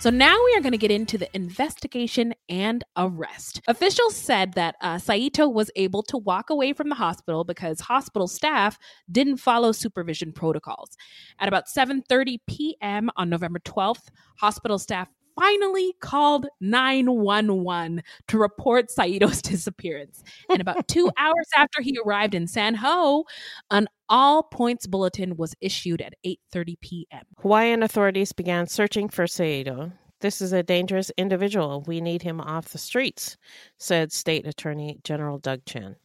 [0.00, 3.60] So now we are going to get into the investigation and arrest.
[3.66, 8.28] Officials said that uh, Saito was able to walk away from the hospital because hospital
[8.28, 8.78] staff
[9.10, 10.96] didn't follow supervision protocols.
[11.40, 13.10] At about 7:30 p.m.
[13.16, 15.08] on November 12th, hospital staff
[15.38, 20.22] finally called 911 to report Saito's disappearance.
[20.48, 23.24] And about two hours after he arrived in San Ho,
[23.70, 27.24] an all points bulletin was issued at 8:30 p.m.
[27.38, 29.92] Hawaiian authorities began searching for Saito.
[30.20, 31.84] This is a dangerous individual.
[31.86, 33.36] We need him off the streets,
[33.76, 35.96] said State Attorney General Doug Chin.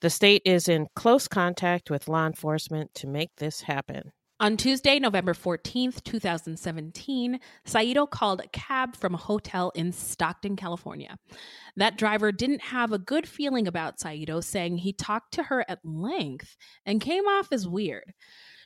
[0.00, 4.12] The state is in close contact with law enforcement to make this happen.
[4.38, 11.16] On Tuesday, November 14th, 2017, Saito called a cab from a hotel in Stockton, California.
[11.76, 15.78] That driver didn't have a good feeling about Saito, saying he talked to her at
[15.84, 18.12] length and came off as weird.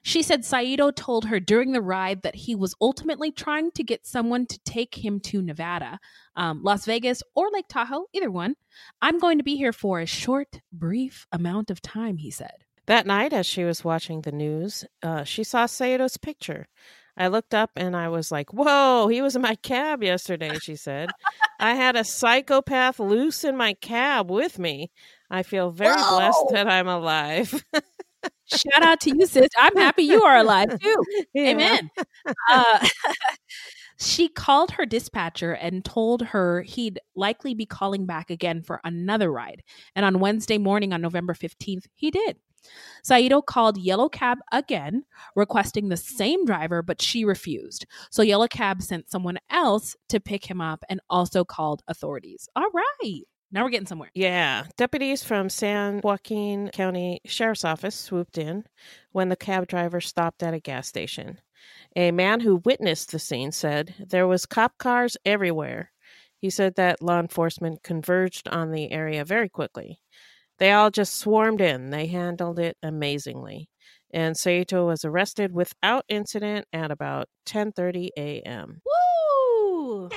[0.03, 4.05] She said Saito told her during the ride that he was ultimately trying to get
[4.05, 6.01] someone to take him to Nevada,
[6.35, 8.57] um, Las Vegas, or Lake Tahoe, either one.
[9.03, 12.65] I'm going to be here for a short, brief amount of time, he said.
[12.87, 16.67] That night, as she was watching the news, uh, she saw Saito's picture.
[17.17, 20.77] I looked up and I was like, whoa, he was in my cab yesterday, she
[20.77, 21.11] said.
[21.59, 24.91] I had a psychopath loose in my cab with me.
[25.31, 26.17] I feel very whoa.
[26.17, 27.63] blessed that I'm alive.
[28.47, 29.49] Shout out to you, sis.
[29.57, 31.05] I'm happy you are alive too.
[31.35, 31.51] Yeah.
[31.51, 31.91] Amen.
[32.51, 32.89] Uh,
[34.01, 39.31] she called her dispatcher and told her he'd likely be calling back again for another
[39.31, 39.63] ride.
[39.95, 42.37] And on Wednesday morning, on November 15th, he did.
[43.03, 45.05] Saito called Yellow Cab again,
[45.35, 47.87] requesting the same driver, but she refused.
[48.11, 52.49] So Yellow Cab sent someone else to pick him up and also called authorities.
[52.57, 53.23] All right.
[53.53, 54.11] Now we're getting somewhere.
[54.15, 54.65] Yeah.
[54.77, 58.65] Deputies from San Joaquin County Sheriff's Office swooped in
[59.11, 61.41] when the cab driver stopped at a gas station.
[61.97, 65.91] A man who witnessed the scene said there was cop cars everywhere.
[66.39, 70.01] He said that law enforcement converged on the area very quickly.
[70.61, 71.91] They all just swarmed in.
[71.91, 73.69] They handled it amazingly.
[74.13, 78.83] And Saito was arrested without incident at about 10:30 a.m.
[78.87, 80.11] Woo!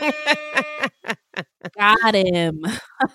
[1.78, 2.64] Got him.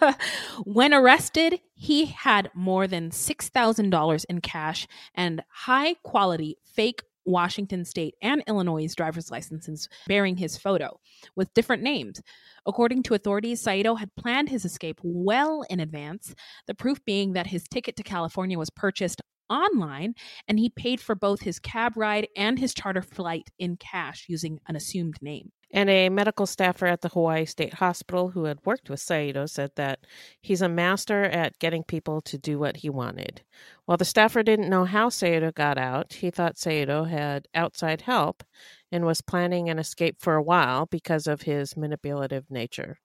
[0.66, 8.15] when arrested, he had more than $6,000 in cash and high quality fake Washington State
[8.21, 10.99] and Illinois driver's licenses bearing his photo
[11.36, 12.21] with different names.
[12.65, 16.34] According to authorities, Saito had planned his escape well in advance,
[16.67, 20.15] the proof being that his ticket to California was purchased online
[20.47, 24.59] and he paid for both his cab ride and his charter flight in cash using
[24.67, 25.51] an assumed name.
[25.71, 29.71] And a medical staffer at the Hawaii State Hospital who had worked with Saito said
[29.76, 30.05] that
[30.39, 33.41] he's a master at getting people to do what he wanted.
[33.86, 38.44] While the staffer didn't know how Saito got out, he thought Saito had outside help
[38.92, 43.00] and was planning an escape for a while because of his manipulative nature.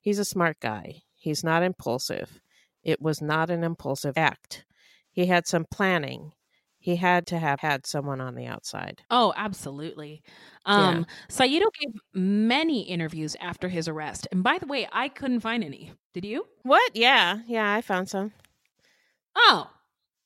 [0.00, 1.02] He's a smart guy.
[1.14, 2.40] He's not impulsive.
[2.82, 4.64] It was not an impulsive act.
[5.10, 6.32] He had some planning
[6.80, 9.02] he had to have had someone on the outside.
[9.10, 10.22] Oh, absolutely.
[10.64, 11.04] Um, yeah.
[11.28, 14.28] Saito gave many interviews after his arrest.
[14.30, 15.92] And by the way, I couldn't find any.
[16.14, 16.46] Did you?
[16.62, 16.92] What?
[16.94, 17.40] Yeah.
[17.46, 18.32] Yeah, I found some.
[19.36, 19.68] Oh,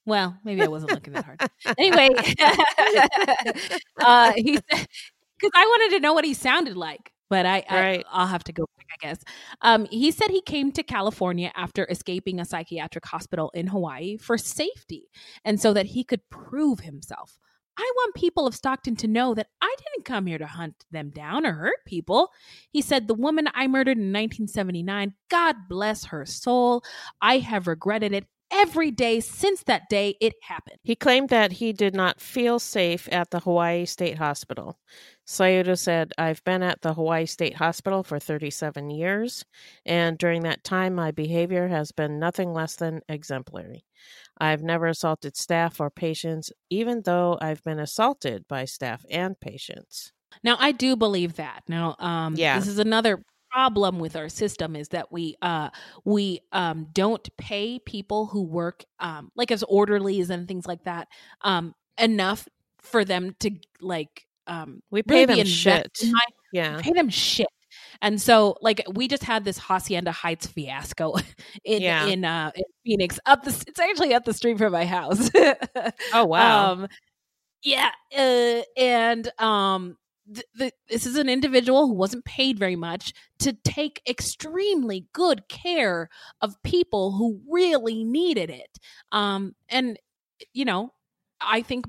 [0.04, 1.40] well, maybe I wasn't looking that hard.
[1.78, 2.08] anyway,
[4.00, 4.86] uh, he said,
[5.38, 8.04] because I wanted to know what he sounded like but I, right.
[8.12, 9.24] I will have to go back, I guess.
[9.62, 14.36] Um, he said he came to California after escaping a psychiatric hospital in Hawaii for
[14.36, 15.08] safety,
[15.42, 17.38] and so that he could prove himself.
[17.78, 21.08] I want people of Stockton to know that I didn't come here to hunt them
[21.08, 22.28] down or hurt people.
[22.70, 26.84] He said, The woman I murdered in 1979, God bless her soul.
[27.22, 30.78] I have regretted it every day since that day it happened.
[30.82, 34.78] He claimed that he did not feel safe at the Hawaii State Hospital.
[35.24, 39.44] Saito said, I've been at the Hawaii State Hospital for 37 years,
[39.86, 43.84] and during that time, my behavior has been nothing less than exemplary.
[44.38, 50.12] I've never assaulted staff or patients, even though I've been assaulted by staff and patients.
[50.42, 51.62] Now, I do believe that.
[51.68, 52.58] Now, um, yeah.
[52.58, 53.22] this is another
[53.52, 55.68] problem with our system is that we uh
[56.04, 61.08] we um don't pay people who work um like as orderlies and things like that
[61.42, 62.48] um enough
[62.80, 63.50] for them to
[63.80, 65.98] like um we pay them shit.
[66.10, 66.20] my,
[66.52, 66.80] yeah.
[66.80, 67.48] pay them shit.
[68.02, 71.14] And so like we just had this hacienda heights fiasco
[71.64, 72.06] in yeah.
[72.06, 75.30] in uh in phoenix up the it's actually up the street from my house.
[76.12, 76.72] Oh wow.
[76.72, 76.88] Um
[77.62, 79.96] yeah uh, and um
[80.32, 85.48] th- th- this is an individual who wasn't paid very much to take extremely good
[85.48, 86.08] care
[86.40, 88.78] of people who really needed it.
[89.12, 89.98] Um, and,
[90.52, 90.92] you know,
[91.40, 91.86] I think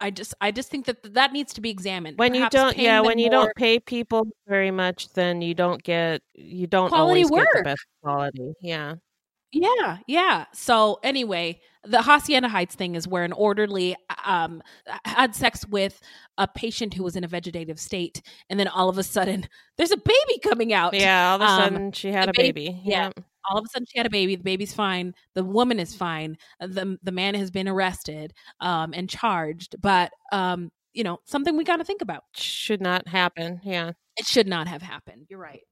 [0.00, 2.18] I just I just think that that needs to be examined.
[2.18, 5.54] When Perhaps you don't, yeah, when you more- don't pay people very much, then you
[5.54, 8.54] don't get you don't Quality always get the best quality.
[8.62, 8.94] Yeah.
[9.52, 10.46] Yeah, yeah.
[10.54, 14.62] So anyway, the Hacienda Heights thing is where an orderly um
[15.04, 16.00] had sex with
[16.38, 19.90] a patient who was in a vegetative state, and then all of a sudden there's
[19.92, 20.94] a baby coming out.
[20.94, 21.30] Yeah.
[21.30, 22.80] All of a Um, sudden, she had a baby- baby.
[22.84, 23.10] yeah.
[23.50, 24.36] All of a sudden she had a baby.
[24.36, 25.14] The baby's fine.
[25.34, 26.36] The woman is fine.
[26.60, 31.64] The the man has been arrested um and charged, but um you know something we
[31.64, 32.24] got to think about.
[32.34, 33.60] Should not happen.
[33.64, 33.92] Yeah.
[34.18, 35.26] It should not have happened.
[35.30, 35.62] You're right.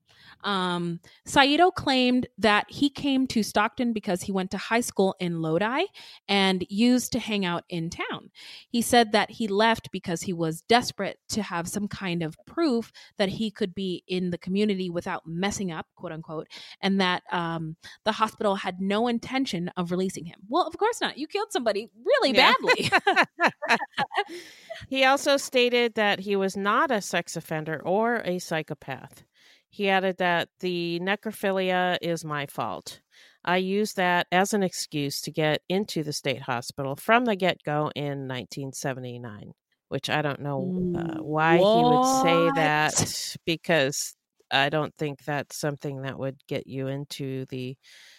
[0.45, 5.43] Um, Saito claimed that he came to Stockton because he went to high school in
[5.43, 5.85] Lodi
[6.29, 8.31] and used to hang out in town.
[8.69, 12.93] He said that he left because he was desperate to have some kind of proof
[13.17, 16.49] that he could be in the community without messing up, quote unquote,
[16.81, 20.41] and that um, the hospital had no intention of releasing him.
[20.49, 21.19] Well, of course not.
[21.19, 22.53] You killed somebody really Yeah.
[22.61, 22.91] badly.
[24.89, 29.25] he also stated that he was not a sex offender or a psychopath.
[29.71, 33.01] He added that the necrophilia is my fault.
[33.45, 37.63] I used that as an excuse to get into the state hospital from the get
[37.63, 39.53] go in 1979,
[39.89, 44.15] which I don't know uh, why he would say that because
[44.51, 47.77] I don't think that's something that would get you into the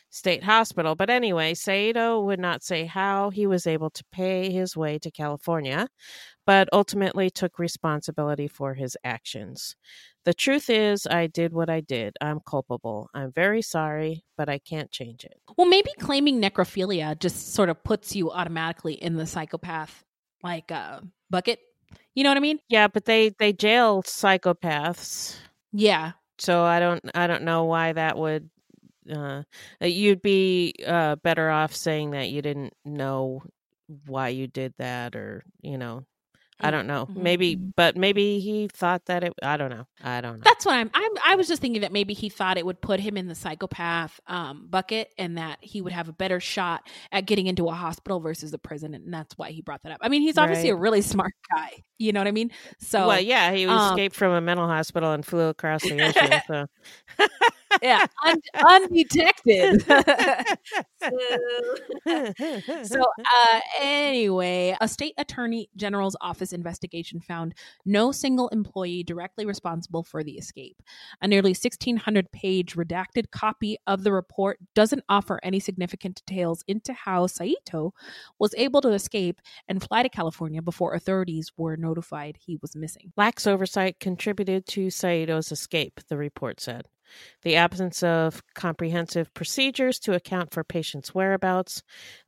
[0.09, 0.95] state hospital.
[0.95, 5.11] But anyway, Saito would not say how he was able to pay his way to
[5.11, 5.87] California,
[6.45, 9.75] but ultimately took responsibility for his actions.
[10.25, 12.15] The truth is, I did what I did.
[12.21, 13.09] I'm culpable.
[13.13, 15.39] I'm very sorry, but I can't change it.
[15.57, 20.03] Well, maybe claiming necrophilia just sort of puts you automatically in the psychopath
[20.43, 21.59] like uh bucket.
[22.15, 22.59] You know what I mean?
[22.69, 25.35] Yeah, but they they jail psychopaths.
[25.71, 26.13] Yeah.
[26.37, 28.49] So I don't I don't know why that would
[29.11, 29.43] uh
[29.81, 33.43] you'd be uh better off saying that you didn't know
[34.05, 36.05] why you did that or, you know,
[36.61, 37.07] I don't know.
[37.09, 37.73] Mhm, Maybe mhm.
[37.75, 39.85] but maybe he thought that it I don't know.
[40.03, 40.43] I don't know.
[40.43, 42.99] That's what I'm, I'm I was just thinking that maybe he thought it would put
[42.99, 47.25] him in the psychopath um bucket and that he would have a better shot at
[47.25, 49.99] getting into a hospital versus a prison and that's why he brought that up.
[50.01, 51.83] I mean, he's obviously a really smart guy.
[51.97, 52.51] You know what I mean?
[52.79, 56.41] So well, yeah, he um, escaped from a mental hospital and flew across the ocean.
[56.47, 56.67] So
[57.81, 59.81] yeah, un- undetected.
[62.83, 63.01] so
[63.35, 67.53] uh, anyway a state attorney general's office investigation found
[67.85, 70.81] no single employee directly responsible for the escape
[71.21, 76.93] a nearly 1600 page redacted copy of the report doesn't offer any significant details into
[76.93, 77.93] how saito
[78.39, 83.11] was able to escape and fly to california before authorities were notified he was missing
[83.15, 86.87] Lax oversight contributed to Saito's escape, the report said.
[87.43, 91.83] The absence of comprehensive procedures to account for patients' whereabouts,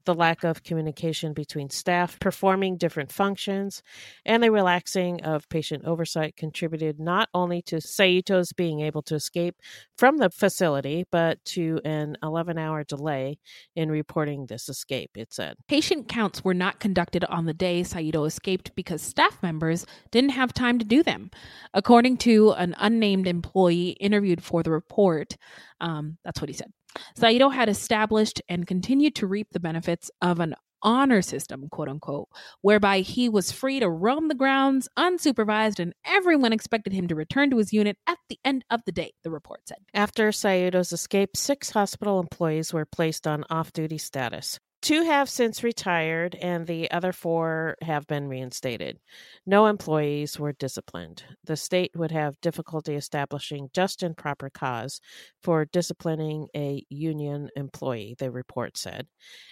[0.05, 3.83] the lack of communication between staff performing different functions,
[4.25, 9.55] and the relaxing of patient oversight contributed not only to Saito's being able to escape
[9.97, 13.37] from the facility, but to an 11 hour delay
[13.75, 15.55] in reporting this escape, it said.
[15.67, 20.53] Patient counts were not conducted on the day Saito escaped because staff members didn't have
[20.53, 21.29] time to do them.
[21.73, 25.37] According to an unnamed employee interviewed for the report,
[25.79, 26.71] um, that's what he said.
[27.15, 32.27] Saito had established and continued to reap the benefits of an honor system, quote unquote,
[32.61, 37.49] whereby he was free to roam the grounds unsupervised and everyone expected him to return
[37.51, 39.77] to his unit at the end of the day, the report said.
[39.93, 44.59] After Saito's escape, six hospital employees were placed on off duty status.
[44.81, 48.99] Two have since retired, and the other four have been reinstated.
[49.45, 51.23] No employees were disciplined.
[51.43, 54.99] The state would have difficulty establishing just and proper cause
[55.43, 59.07] for disciplining a union employee, the report said.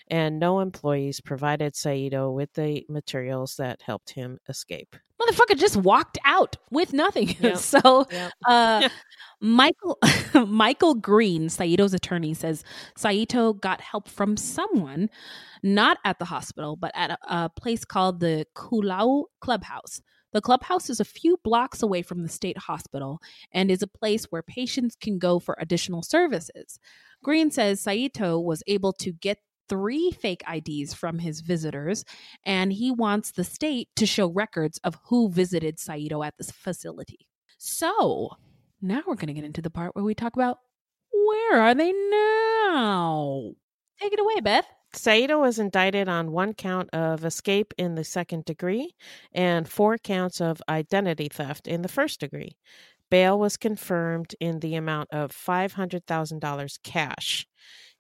[0.07, 4.95] And no employees provided Saito with the materials that helped him escape.
[5.21, 7.29] Motherfucker just walked out with nothing.
[7.39, 7.57] Yep.
[7.57, 8.33] so Yep.
[8.47, 8.89] uh
[9.41, 9.99] Michael
[10.47, 12.63] Michael Green, Saito's attorney, says
[12.97, 15.09] Saito got help from someone,
[15.63, 20.01] not at the hospital, but at a, a place called the Koolau Clubhouse.
[20.33, 23.19] The clubhouse is a few blocks away from the state hospital
[23.51, 26.79] and is a place where patients can go for additional services.
[27.23, 29.39] Green says Saito was able to get
[29.69, 32.03] three fake IDs from his visitors,
[32.45, 37.27] and he wants the state to show records of who visited Saito at this facility.
[37.57, 38.31] So
[38.81, 40.57] now we're going to get into the part where we talk about
[41.11, 43.51] where are they now?
[43.99, 44.65] Take it away, Beth.
[44.93, 48.95] Saito was indicted on one count of escape in the second degree
[49.33, 52.57] and four counts of identity theft in the first degree.
[53.11, 57.47] Bail was confirmed in the amount of $500,000 cash.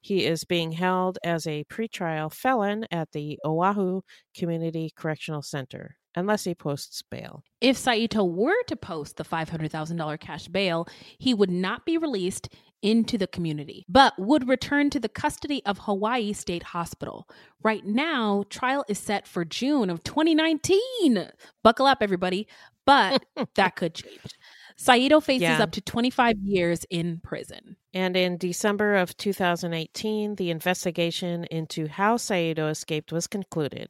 [0.01, 4.01] He is being held as a pretrial felon at the Oahu
[4.35, 7.43] Community Correctional Center unless he posts bail.
[7.61, 10.87] If Saito were to post the $500,000 cash bail,
[11.17, 12.49] he would not be released
[12.81, 17.27] into the community, but would return to the custody of Hawaii State Hospital.
[17.61, 21.29] Right now, trial is set for June of 2019.
[21.63, 22.47] Buckle up, everybody.
[22.85, 23.25] But
[23.55, 24.33] that could change.
[24.81, 25.61] Saito faces Yeah.
[25.61, 27.75] up to 25 years in prison.
[27.93, 33.89] And in December of 2018, the investigation into how Saito escaped was concluded.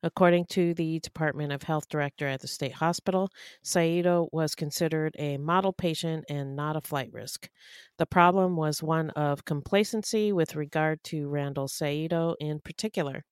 [0.00, 3.30] According to the Department of Health director at the state hospital,
[3.64, 7.50] Saito was considered a model patient and not a flight risk.
[7.96, 13.24] The problem was one of complacency with regard to Randall Saito in particular.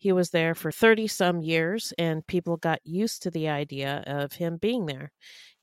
[0.00, 4.32] He was there for 30 some years, and people got used to the idea of
[4.32, 5.12] him being there.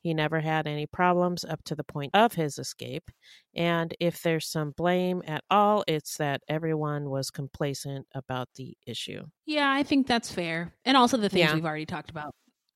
[0.00, 3.10] He never had any problems up to the point of his escape.
[3.56, 9.24] And if there's some blame at all, it's that everyone was complacent about the issue.
[9.44, 10.72] Yeah, I think that's fair.
[10.84, 11.54] And also the things Yeah.
[11.56, 12.32] we've already talked about.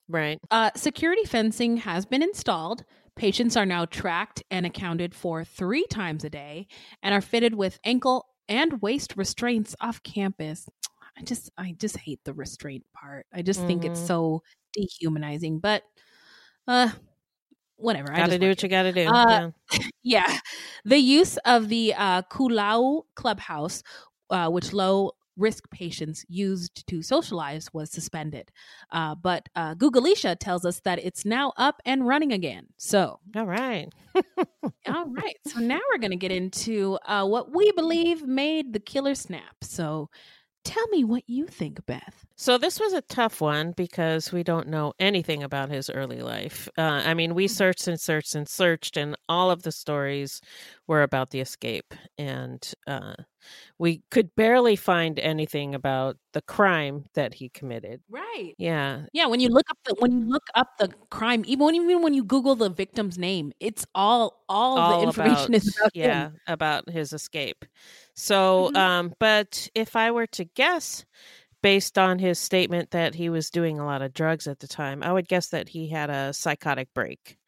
[0.09, 0.41] Right.
[0.51, 2.83] Uh, security fencing has been installed.
[3.15, 6.67] Patients are now tracked and accounted for three times a day
[7.05, 10.69] and are fitted with ankle and waist restraints off campus.
[11.19, 13.27] I just, I just hate the restraint part.
[13.33, 14.07] I just think it's Mhm.
[14.07, 14.43] so
[14.75, 15.61] dehumanizing.
[15.61, 15.85] But,
[16.69, 16.91] uh,
[17.77, 18.13] whatever.
[18.13, 19.03] I Gotta do what you gotta do.
[19.07, 19.51] Uh, yeah.
[20.03, 20.39] Yeah,
[20.85, 23.83] the use of the uh, Koolau Clubhouse,
[24.31, 28.51] uh, which low risk patients used to socialize, was suspended.
[28.93, 32.67] Uh, but uh, Googleisha tells us that it's now up and running again.
[32.79, 33.89] So, All right.
[34.89, 35.37] all right.
[35.47, 39.57] So now we're going to get into uh, what we believe made the killer snap.
[39.63, 40.11] So,
[40.65, 42.25] tell me what you think, Beth.
[42.37, 46.69] So this was a tough one because we don't know anything about his early life.
[46.77, 50.41] Uh, I mean, we searched and searched and searched, and all of the stories
[50.87, 53.15] were about the escape, and uh,
[53.79, 58.01] we could barely find anything about the crime that he committed.
[58.11, 58.55] Right.
[58.59, 61.75] Yeah, Yeah, when you look up the when you look up the crime, even when
[61.75, 65.77] even when you Google the victim's name, it's all all, all the information about, is
[65.77, 66.39] about yeah him.
[66.47, 67.65] about his escape.
[68.15, 68.75] So, Mhm.
[68.75, 71.05] um, but if I were to guess,
[71.63, 75.03] based on his statement that he was doing a lot of drugs at the time,
[75.03, 77.39] I would guess that he had a psychotic break.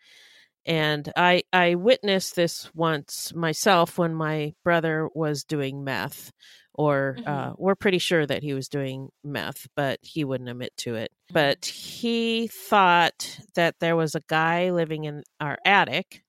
[0.67, 6.33] And I I witnessed this once myself when my brother was doing meth,
[6.75, 7.57] or uh, Mhm.
[7.59, 11.12] we're pretty sure that he was doing meth, but he wouldn't admit to it.
[11.33, 16.25] But he thought that there was a guy living in our attic,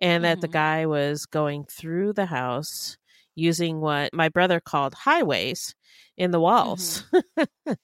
[0.00, 0.48] and that the Mhm.
[0.48, 2.96] guy was going through the house
[3.34, 5.74] using what my brother called highways
[6.16, 7.04] in the walls.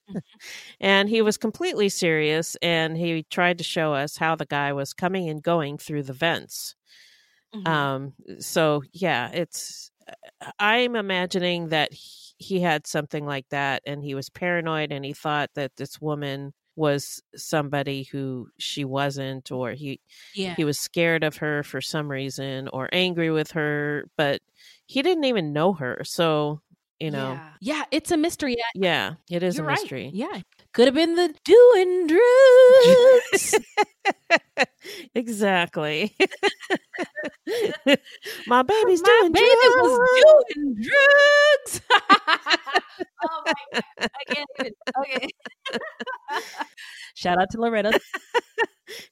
[0.80, 4.92] and he was completely serious and he tried to show us how the guy was
[4.92, 6.74] coming and going through the vents.
[7.54, 7.66] Mhm.
[7.66, 9.90] Um so yeah, it's
[10.58, 15.12] I'm imagining that he, he had something like that and he was paranoid and he
[15.12, 20.00] thought that this woman was somebody who she wasn't or he
[20.34, 20.54] yeah.
[20.54, 24.40] he was scared of her for some reason or angry with her but
[24.90, 26.60] he didn't even know her so
[26.98, 27.50] you know yeah.
[27.62, 28.56] Yeah, it's a mystery.
[28.74, 29.78] Yeah, yeah, it is you're a right.
[29.78, 30.40] mystery Yeah,
[30.72, 33.54] could have been the doing drugs.
[35.14, 36.16] exactly
[38.46, 39.82] my baby's My doing baby drugs.
[39.82, 40.00] was
[40.56, 41.80] doing drugs.
[43.24, 43.84] oh my god!
[44.00, 44.72] I can't even.
[44.98, 45.28] Okay.
[47.14, 48.00] Shout out to Loretta.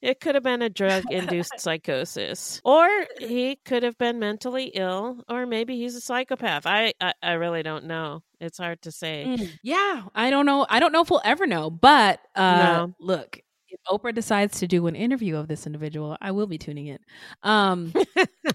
[0.03, 5.23] It could have been a drug induced psychosis or he could have been mentally ill
[5.29, 9.25] or maybe he's a psychopath I, I i really don't know it's hard to say
[9.25, 10.65] Mm, yeah, I don't know.
[10.69, 11.71] I don't know if we'll ever know.
[11.71, 12.95] But uh, No.
[13.01, 16.87] look, if Oprah decides to do an interview of this individual, I will be tuning
[16.87, 16.99] in.
[17.43, 17.93] Um,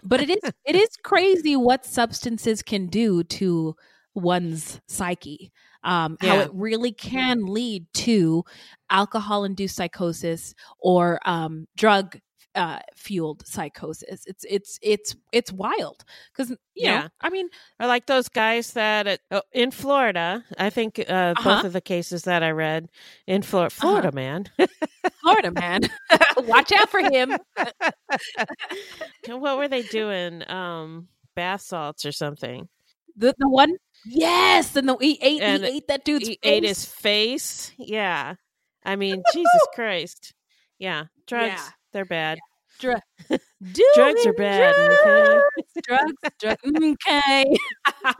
[0.03, 3.75] but it is it is crazy what substances can do to
[4.15, 5.51] one's psyche.
[5.83, 8.43] Um, How it really can lead to
[8.89, 12.19] alcohol-induced psychosis or um, drug
[12.55, 14.25] uh, fueled psychosis.
[14.27, 17.01] It's it's it's it's wild because Yeah.
[17.01, 17.07] know.
[17.19, 21.47] I mean, I like those guys that at, oh, in Florida, I think uh, both
[21.47, 21.67] Uh-huh.
[21.67, 22.89] of the cases that I read
[23.25, 24.45] in Flor- Florida, man.
[25.21, 25.81] Florida man,
[26.45, 27.35] watch out for him.
[29.27, 30.49] what were they doing?
[30.49, 32.67] Um, bath salts or something.
[33.15, 33.71] The the one,
[34.05, 37.69] yes, and the he ate And he ate that dude's he ate his face.
[37.69, 37.71] face.
[37.77, 38.35] Yeah.
[38.85, 40.33] I mean, Jesus Christ.
[40.79, 41.05] Yeah.
[41.27, 41.69] Drugs, Yeah.
[41.93, 42.39] they're bad.
[42.79, 43.01] Dr-
[43.95, 44.75] Drugs are bad.
[45.83, 46.61] Drugs, drugs.
[46.65, 47.45] Okay,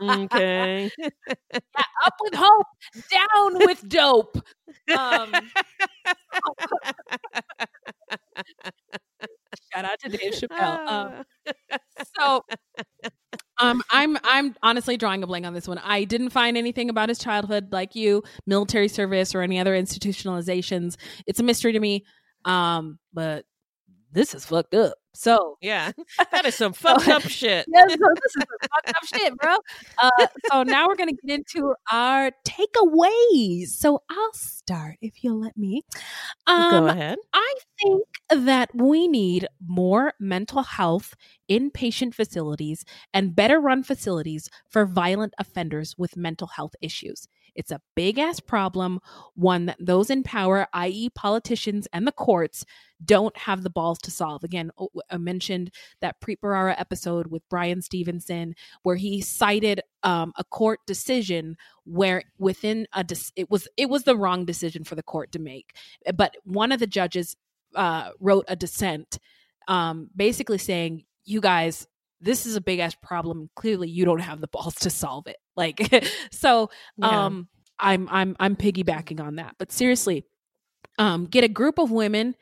[0.02, 0.90] okay.
[2.06, 2.66] up with hope,
[3.10, 4.36] down with dope.
[4.96, 5.32] Um,
[9.72, 10.86] shout out to Dave Chappelle.
[10.88, 11.24] Um,
[11.70, 11.78] Ah.
[12.16, 12.44] so
[13.58, 15.78] Um, I'm I'm honestly drawing a blank on this one.
[15.78, 20.96] I didn't find anything about his childhood, like you, military service or any other institutionalizations.
[21.26, 22.04] It's a mystery to me.
[22.44, 23.44] Um, but
[24.14, 24.94] this is fucked up.
[25.12, 25.92] So yeah,
[26.32, 27.66] that is some fucked up shit.
[27.68, 29.56] yeah, so this is some fucked up shit, bro.
[29.98, 33.68] Uh, so now we're gonna get into our takeaways.
[33.68, 35.82] So I'll start if you'll let me.
[36.46, 37.18] Um, Go ahead.
[37.32, 41.14] I think that we need more mental health
[41.50, 47.28] inpatient facilities and better run facilities for violent offenders with mental health issues.
[47.54, 49.00] It's a big ass problem,
[49.34, 52.64] one that those in power, i.e., politicians and the courts,
[53.04, 54.44] don't have the balls to solve.
[54.44, 54.70] Again,
[55.10, 55.70] I mentioned
[56.00, 62.22] that Preet Bharara episode with Bryan Stevenson, where he cited um, a court decision where
[62.38, 63.04] within a
[63.36, 65.76] it was it was the wrong decision for the court to make,
[66.14, 67.36] but one of the judges
[67.74, 69.18] uh, wrote a dissent,
[69.68, 71.86] um, basically saying, "You guys."
[72.20, 73.50] This is a big ass problem.
[73.54, 75.36] Clearly, you don't have the balls to solve it.
[75.56, 75.78] Like,
[76.32, 77.26] so Yeah.
[77.26, 79.54] um, I'm I'm I'm piggybacking on that.
[79.56, 80.24] But seriously,
[80.98, 82.34] um, get a group of women,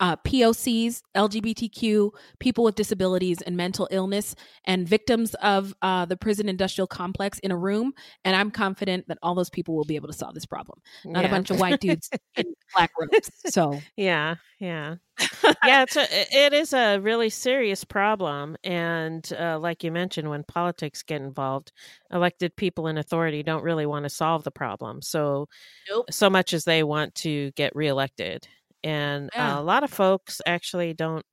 [0.00, 4.34] uh, POCs, LGBTQ, people with disabilities and mental illness,
[4.64, 7.92] and victims of uh, the prison industrial complex in a room,
[8.24, 10.80] and I'm confident that all those people will be able to solve this problem.
[11.04, 12.44] Not a bunch of white dudes in
[12.74, 13.30] black robes.
[13.46, 14.96] So Yeah, yeah,
[15.64, 15.82] yeah.
[15.82, 21.02] It's a it is a really serious problem, and uh, like you mentioned, when politics
[21.02, 21.72] get involved,
[22.10, 25.02] elected people in authority don't really want to solve the problem.
[25.02, 25.48] So,
[25.88, 26.06] Nope.
[26.10, 28.48] so much as they want to get reelected,
[28.86, 29.56] and Yeah.
[29.56, 31.26] uh, a lot of folks actually don't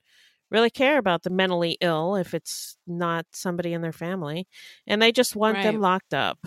[0.52, 4.48] really care about the mentally ill if it's not somebody in their family,
[4.88, 6.40] and they just want them locked up.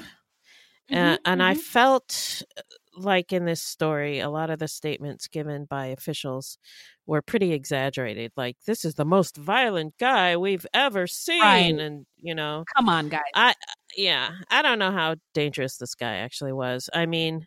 [0.89, 1.55] Mhm, Uh, and I mhm.
[1.55, 2.63] felt uh,
[2.97, 6.59] like in this story, a lot of the statements given by officials
[7.07, 8.33] were pretty exaggerated.
[8.37, 11.79] Like, this is the most violent guy we've ever seen.
[11.79, 11.81] Right.
[11.81, 13.23] And, you know, come on, guys.
[13.35, 13.55] I,
[13.97, 16.91] yeah, I don't know how dangerous this guy actually was.
[16.95, 17.47] I mean,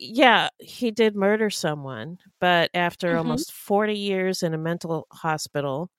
[0.00, 3.18] yeah, he did murder someone, but after Mhm.
[3.18, 5.90] almost 40 years in a mental hospital,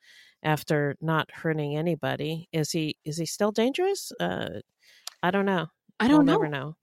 [0.43, 4.11] after not hurting anybody, is he is he still dangerous?
[4.19, 4.61] Uh,
[5.23, 5.67] I don't know
[5.99, 6.39] I we'll don't know.
[6.39, 6.75] never know.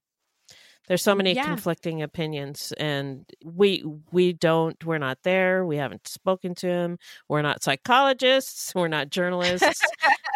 [0.88, 1.44] There's so many Yeah.
[1.44, 4.82] conflicting opinions, and we we don't.
[4.84, 5.64] We're not there.
[5.66, 6.98] We haven't spoken to him.
[7.28, 8.74] We're not psychologists.
[8.74, 9.80] We're not journalists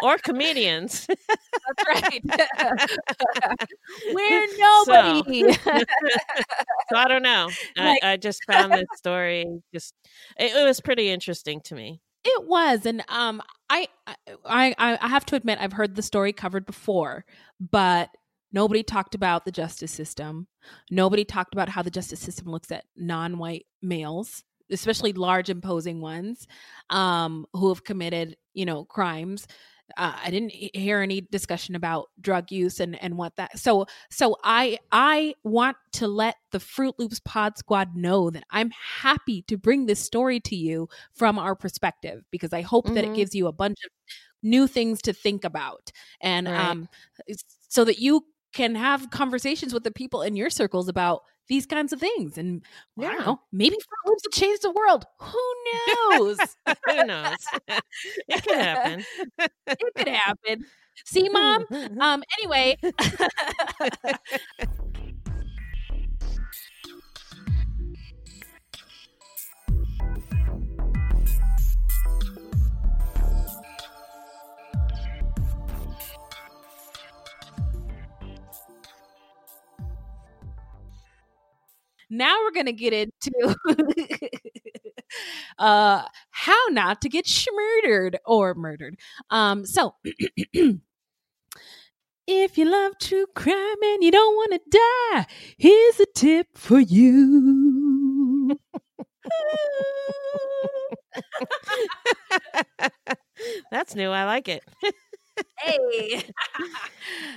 [0.03, 1.07] or comedians.
[1.07, 2.21] That's right.
[4.13, 5.53] We're nobody.
[5.53, 7.49] so I don't know.
[7.75, 9.93] Like- I, I just found this story just
[10.37, 11.99] it, it was pretty interesting to me.
[12.25, 13.87] It was, and um, I,
[14.45, 17.25] I, I have to admit, I've heard the story covered before,
[17.59, 18.09] but
[18.53, 20.47] nobody talked about the justice system.
[20.91, 26.47] Nobody talked about how the justice system looks at non-white males, especially large, imposing ones,
[26.89, 29.47] um, who have committed, you know, crimes.
[29.97, 33.59] Uh, I didn't hear any discussion about drug use and and what that.
[33.59, 38.71] So so I I want to let the Fruit Loops Pod Squad know that I'm
[38.71, 43.11] happy to bring this story to you from our perspective because I hope that it
[43.11, 43.13] Mhm.
[43.13, 43.91] gives you a bunch of
[44.41, 46.55] new things to think about and Right.
[46.55, 46.87] um
[47.69, 51.91] so that you can have conversations with the people in your circles about these kinds
[51.91, 52.37] of things.
[52.37, 52.63] And
[52.99, 55.05] I don't know maybe Fruit Loops will change the world.
[55.19, 55.53] Who
[56.11, 56.37] knows?
[56.87, 57.37] Who knows?
[58.27, 59.05] it could happen.
[59.67, 60.65] it could happen.
[61.05, 61.65] See mom?
[61.99, 62.77] Um anyway
[82.17, 83.55] now we're gonna get into
[85.59, 88.95] uh how not to get schmurdered or murdered
[89.29, 89.95] um so
[92.27, 94.79] if you love true crime and you don't want to
[95.13, 95.25] die
[95.57, 98.57] here's a tip for you
[103.71, 104.09] That's new.
[104.09, 104.63] I like it.
[105.59, 106.23] hey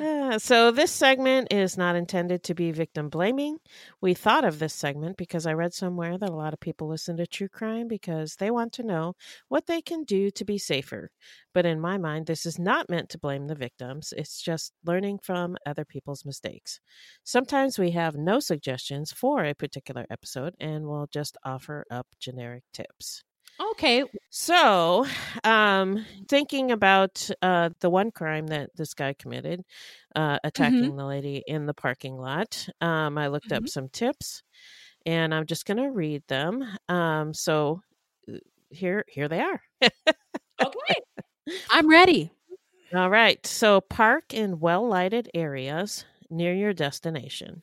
[0.01, 3.59] Uh, so this segment is not intended to be victim blaming.
[4.01, 7.17] We thought of this segment because I read somewhere that a lot of people listen
[7.17, 9.15] to true crime because they want to know
[9.49, 11.11] what they can do to be safer.
[11.55, 14.13] But in my mind, this is not meant to blame the victims.
[14.17, 16.81] It's just learning from other people's mistakes.
[17.25, 22.65] Sometimes we have no suggestions for a particular episode and we'll just offer up generic
[22.73, 23.25] tips.
[23.61, 25.07] Okay So,
[25.45, 29.65] um, thinking about uh, the one crime that this guy committed,
[30.15, 33.69] uh, attacking the lady in the parking lot, um, I looked up Mhm.
[33.69, 34.43] some tips,
[35.07, 36.65] and I'm just going to read them.
[36.89, 37.83] Um, so,
[38.33, 38.39] uh,
[38.71, 39.63] here, here they are.
[40.61, 41.01] okay
[41.71, 42.31] i'm ready
[42.95, 43.45] All right.
[43.47, 47.63] So park in well lighted areas near your destination.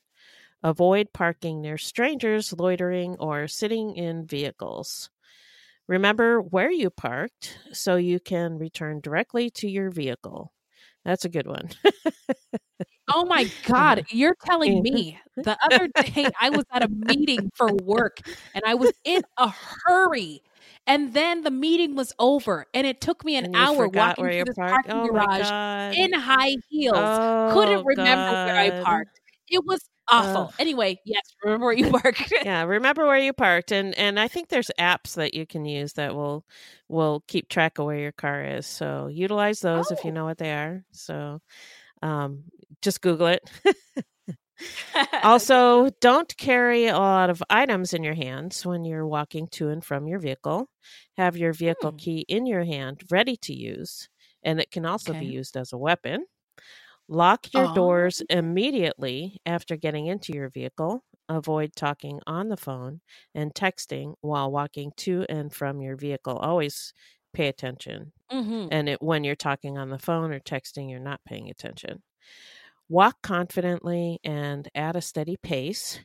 [0.63, 5.11] Avoid parking near strangers, loitering, or sitting in vehicles.
[5.87, 10.53] Remember where you parked so you can return directly to your vehicle.
[11.03, 11.69] That's a good one.
[13.13, 14.05] Oh my God.
[14.09, 18.21] You're telling me the other day I was at a meeting for work
[18.53, 20.41] and I was in a hurry.
[20.87, 24.55] And then the meeting was over and it took me an hour walking through this
[24.55, 24.87] parked?
[24.87, 25.49] parking Oh garage
[25.97, 26.95] in high heels.
[26.95, 29.19] Oh, Couldn't remember where I parked.
[29.49, 30.49] It was awful.
[30.49, 30.53] Ugh.
[30.59, 32.33] Anyway, yes, remember where you parked.
[32.41, 35.93] yeah remember where you parked and and i think there's apps that you can use
[35.93, 36.45] that will
[36.89, 40.13] will keep track of where your car is so utilize those if you Oh.
[40.13, 41.39] know what they are so
[42.01, 42.43] um
[42.81, 43.41] just google it
[45.23, 49.83] also don't carry a lot of items in your hands when you're walking to and
[49.83, 50.69] from your vehicle
[51.17, 51.97] have your vehicle Hmm.
[51.97, 54.09] key in your hand ready to use
[54.43, 56.25] and it can also be used as a weapon
[57.09, 57.73] Lock your Oh.
[57.75, 61.03] doors immediately after getting into your vehicle.
[61.29, 63.01] Avoid talking on the phone
[63.35, 66.37] and texting while walking to and from your vehicle.
[66.37, 66.93] Always
[67.33, 68.13] pay attention.
[68.31, 68.67] Mhm.
[68.71, 72.03] And it, when you're talking on the phone or texting, you're not paying attention.
[72.89, 75.99] Walk confidently and at a steady pace.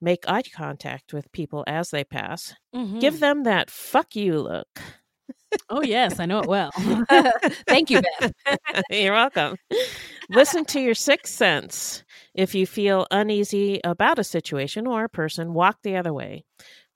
[0.00, 2.54] Make eye contact with people as they pass.
[3.00, 3.20] Give Mhm.
[3.20, 4.80] them that fuck you look.
[5.70, 6.70] Oh, yes, I know it well.
[7.68, 8.32] Thank you, Beth.
[8.90, 9.56] You're welcome.
[10.30, 12.04] Listen to your sixth sense.
[12.34, 16.44] If you feel uneasy about a situation or a person, walk the other way.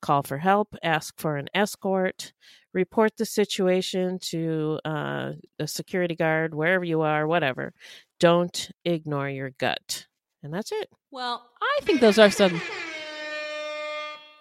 [0.03, 2.33] Call for help, ask for an escort,
[2.75, 7.73] report the situation to uh, a security guard, wherever you are, whatever.
[8.21, 10.07] Don't ignore your gut.
[10.43, 10.89] And that's it.
[11.11, 12.61] Well, I think those are some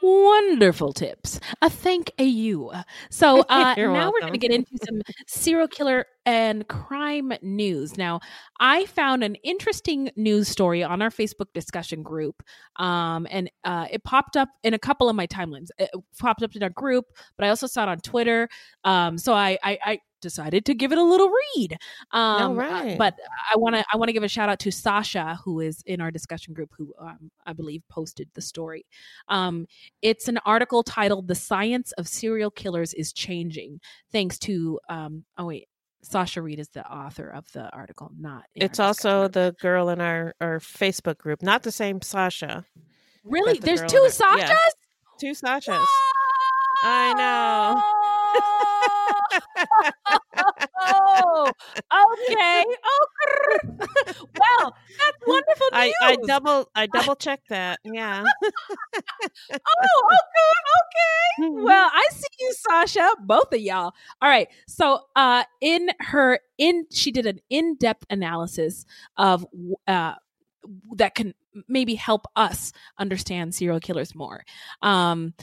[0.02, 1.40] wonderful tips.
[1.62, 2.72] A thank you.
[3.10, 7.98] So uh, now we're going to get into some serial killer and crime news.
[7.98, 8.20] Now,
[8.60, 12.44] I found an interesting news story on our Facebook discussion group,
[12.78, 15.70] um, and uh, it popped up in a couple of my timelines.
[15.78, 17.06] It popped up in our group,
[17.38, 18.50] but I also saw it on Twitter.
[18.84, 21.78] Um, so I, I, I decided to give it a little read.
[22.12, 22.98] Um, uh, right.
[22.98, 23.16] But
[23.54, 26.02] I want to I want to give a shout out to Sasha, who is in
[26.02, 28.86] our discussion group, who um, I believe posted the story.
[29.28, 29.68] Um,
[30.02, 33.80] it's an article titled "The Science of Serial Killers is Changing,"
[34.12, 35.68] thanks to um, oh wait.
[36.04, 38.46] Sasha Reid is the author of the article, not.
[38.56, 39.34] It's also group.
[39.34, 42.66] the girl in our, our Facebook group, not the same Sasha.
[43.24, 43.60] really.
[43.60, 44.08] the There's two.
[44.10, 44.40] Sashas.
[44.40, 44.58] Yeah.
[45.20, 45.86] Two Sashas.
[46.84, 48.01] I know.
[50.82, 51.52] Oh,
[51.94, 52.66] okay.
[52.86, 53.08] Oh,
[54.40, 55.96] well, that's wonderful I, news.
[56.02, 57.80] I double I double checked that.
[57.84, 58.24] Yeah.
[58.24, 60.52] oh, okay,
[60.82, 61.64] okay.
[61.64, 63.10] Well, I see you, Sasha.
[63.22, 63.94] Both of y'all.
[64.22, 64.48] All right.
[64.68, 68.86] So, uh, in her in she did an in depth analysis
[69.18, 69.46] of
[69.88, 70.14] uh
[70.96, 71.34] that can
[71.68, 74.44] maybe help us understand serial killers more.
[74.82, 75.34] Um,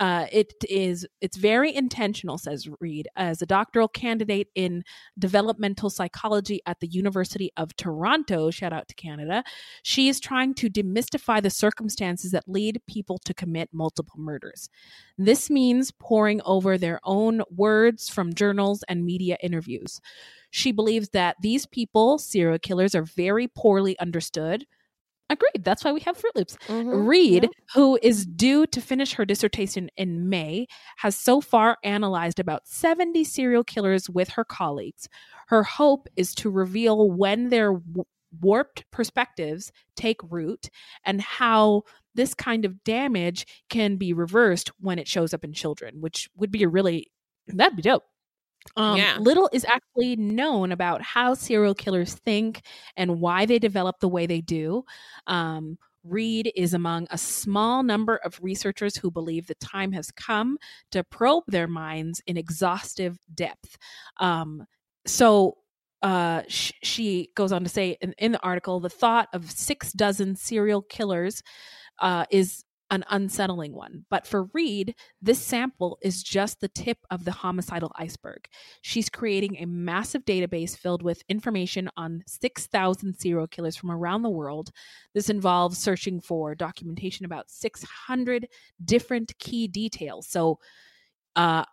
[0.00, 4.84] uh, it is it's very intentional, says Reid, as a doctoral candidate in
[5.18, 8.50] developmental psychology at the University of Toronto.
[8.50, 9.44] Shout out to Canada.
[9.82, 14.68] She is trying to demystify the circumstances that lead people to commit multiple murders.
[15.16, 20.00] This means poring over their own words from journals and media interviews.
[20.50, 24.64] She believes that these people, serial killers, are very poorly understood.
[25.30, 25.62] Agreed.
[25.62, 26.56] That's why we have Fruit Loops.
[26.68, 27.06] Mhm.
[27.06, 27.48] Reid, Yeah.
[27.74, 30.66] who is due to finish her dissertation in May,
[30.98, 35.08] has so far analyzed about 70 serial killers with her colleagues.
[35.48, 38.04] Her hope is to reveal when their w-
[38.40, 40.70] warped perspectives take root
[41.04, 41.82] and how
[42.14, 46.50] this kind of damage can be reversed when it shows up in children, which would
[46.50, 47.10] be a really,
[47.46, 48.04] that'd be dope.
[48.76, 49.16] Um, Yeah.
[49.18, 52.62] Little is actually known about how serial killers think
[52.96, 54.84] and why they develop the way they do.
[55.26, 60.56] Um, Reid is among a small number of researchers who believe the time has come
[60.92, 63.76] to probe their minds in exhaustive depth.
[64.18, 64.64] Um,
[65.06, 65.58] so
[66.02, 69.92] uh, sh- she goes on to say in, in the article the thought of six
[69.92, 71.42] dozen serial killers
[71.98, 74.04] uh, is an unsettling one.
[74.10, 78.48] But for Reid, this sample is just the tip of the homicidal iceberg.
[78.82, 84.30] She's creating a massive database filled with information on 6,000 serial killers from around the
[84.30, 84.70] world.
[85.14, 88.48] This involves searching for documentation about 600
[88.84, 90.26] different key details.
[90.28, 90.58] So,
[91.36, 91.64] uh,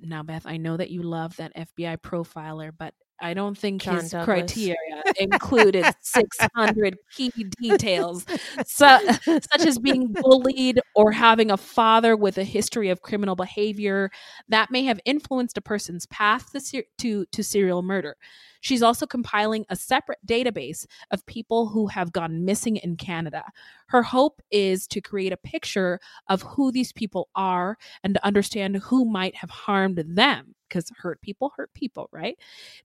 [0.00, 3.96] now, Beth, I know that you love that FBI profiler, but I don't think John
[3.96, 4.24] his Douglas.
[4.24, 8.24] criteria included 600 key details,
[8.66, 14.10] su- such as being bullied or having a father with a history of criminal behavior
[14.48, 18.16] that may have influenced a person's path to, ser- to, to serial murder.
[18.60, 23.44] She's also compiling a separate database of people who have gone missing in Canada.
[23.88, 28.76] Her hope is to create a picture of who these people are and to understand
[28.76, 32.38] who might have harmed them because hurt people hurt people, right?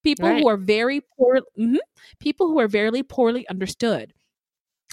[0.03, 0.41] People Right.
[0.41, 1.77] who are very poor, mhm,
[2.19, 4.13] people who are very poorly understood.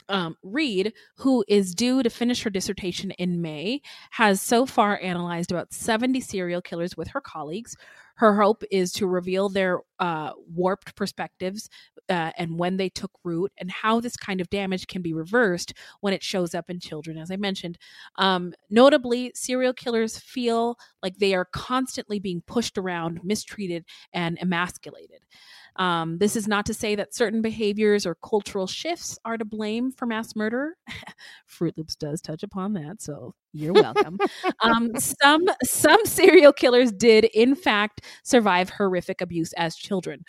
[0.08, 3.80] Um, Reid, who is due to finish her dissertation in May,
[4.10, 7.76] has so far analyzed about 70 serial killers with her colleagues.
[8.20, 11.70] Her hope is to reveal their uh, warped perspectives
[12.10, 15.72] uh, and when they took root, and how this kind of damage can be reversed
[16.00, 17.78] when it shows up in children, as I mentioned.
[18.16, 25.20] Um, notably, serial killers feel like they are constantly being pushed around, mistreated, and emasculated.
[25.76, 29.92] Um, this is not to say that certain behaviors or cultural shifts are to blame
[29.92, 30.76] for mass murder.
[31.46, 34.18] Fruit Loops does touch upon that, so you're welcome.
[34.62, 40.24] um, some some serial killers did, in fact, survive horrific abuse as children.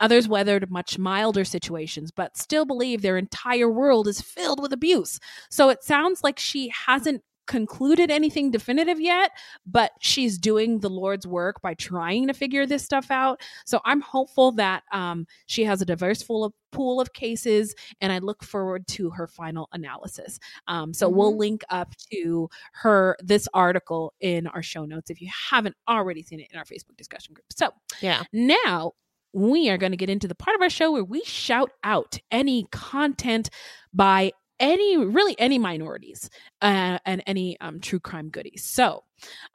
[0.00, 5.20] Others weathered much milder situations, but still believe their entire world is filled with abuse.
[5.48, 7.22] So it sounds like she hasn't
[7.52, 9.30] concluded anything definitive yet,
[9.66, 13.42] but she's doing the Lord's work by trying to figure this stuff out.
[13.66, 18.10] So I'm hopeful that um, she has a diverse full of, pool of cases, and
[18.10, 20.38] I look forward to her final analysis.
[20.66, 25.28] Um, so we'll link up to her this article in our show notes if you
[25.50, 27.44] haven't already seen it in our Facebook discussion group.
[27.54, 27.68] So
[28.00, 28.22] Yeah.
[28.32, 28.92] now
[29.34, 32.18] we are going to get into the part of our show where we shout out
[32.30, 33.50] any content
[33.92, 36.30] by any really any minorities
[36.62, 38.64] uh, and any um, true crime goodies.
[38.64, 39.04] So,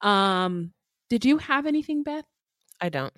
[0.02, 0.74] um,
[1.10, 2.26] did you have anything, Beth?
[2.80, 3.14] I don't.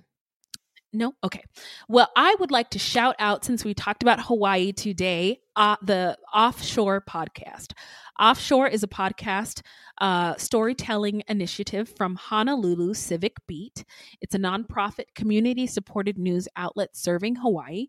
[0.91, 1.14] No?
[1.24, 1.44] Okay.
[1.88, 6.18] Well, I would like to shout out since we talked about Hawaii today, uh, the
[6.34, 7.74] Offshore podcast.
[8.20, 9.62] Offshore is a podcast
[10.00, 13.86] uh, storytelling initiative from Honolulu Civil Beat.
[14.20, 17.88] It's a nonprofit community supported news outlet serving Hawaii.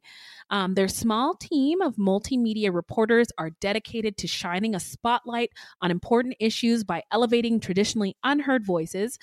[0.48, 5.50] Um, their small team of multimedia reporters are dedicated to shining a spotlight
[5.82, 9.18] on important issues by elevating traditionally unheard voices,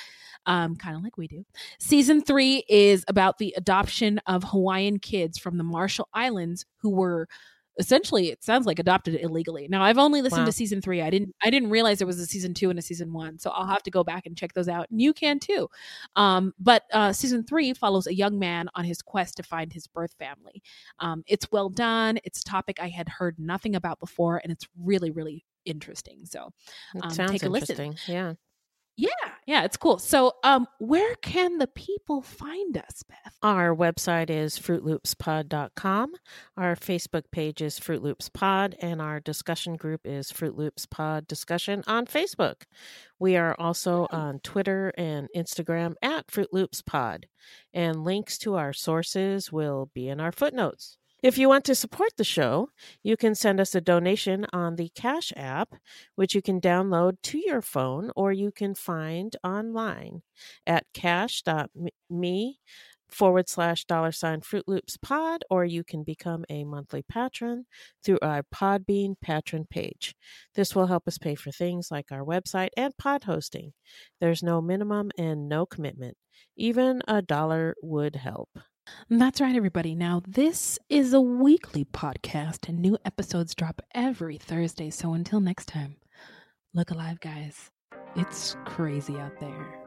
[0.46, 1.46] um, kind of like we do.
[1.80, 7.30] Season three is about the adoption of Hawaiian kids from the Marshall Islands who were
[7.80, 9.68] essentially it sounds like adopted illegally.
[9.70, 10.46] Now I've only listened Wow.
[10.48, 11.02] to season three.
[11.02, 13.38] I didn't I didn't realize there was a season two and a season one.
[13.40, 14.88] So I'll have to go back and check those out.
[14.90, 15.70] And you can too.
[16.16, 19.88] Um, but uh, season three follows a young man on his quest to find his
[19.88, 20.62] birth family.
[21.00, 22.20] Um, it's well done.
[22.24, 26.26] It's a topic I had heard nothing about before, and it's really, really interesting.
[26.26, 26.52] So
[27.02, 27.96] Um, sounds take a listen.
[28.08, 28.34] Yeah.
[28.98, 29.10] Yeah,
[29.46, 30.00] yeah, it's cool.
[30.00, 33.38] So um where can the people find us, Beth?
[33.44, 36.14] Our website is fruitloopspod.com.
[36.58, 41.28] Our Facebook page is Fruit Loops Pod, and our discussion group is Fruit Loops Pod
[41.28, 42.64] Discussion on Facebook.
[43.20, 47.28] We are also on Twitter and Instagram at Fruit Loops Pod,
[47.74, 50.98] and links to our sources will be in our footnotes.
[51.24, 52.70] If you want to support the show,
[53.02, 55.74] you can send us a donation on the Cash app,
[56.16, 60.22] which you can download to your phone or you can find online
[60.68, 62.60] at cash.me
[63.10, 67.66] forward slash dollar sign Fruit Loops pod, or you can become a monthly patron
[68.04, 70.14] through our Podbean patron page.
[70.54, 73.74] This will help us pay for things like our website and pod hosting.
[74.20, 76.18] There's no minimum and no commitment.
[76.56, 78.50] Even a dollar would help.
[79.10, 79.96] That's right, everybody.
[79.96, 84.90] Now, this is a weekly podcast, and new episodes drop every Thursday.
[84.90, 85.96] So until next time,
[86.74, 87.72] look alive, guys.
[88.16, 89.87] It's crazy out there.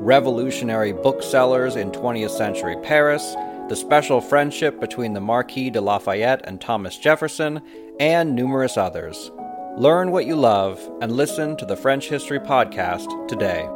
[0.00, 3.34] revolutionary booksellers in 20th century Paris,
[3.68, 7.60] the special friendship between the Marquis de Lafayette and Thomas Jefferson,
[8.00, 9.30] and numerous others.
[9.76, 13.68] Learn what you love and listen to the French History Podcast today.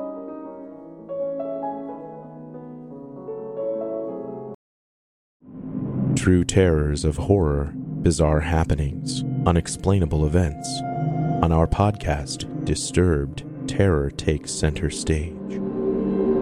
[6.17, 10.69] True terrors of horror, bizarre happenings, unexplainable events.
[11.43, 15.64] On our podcast, Disturbed, terror takes center stage.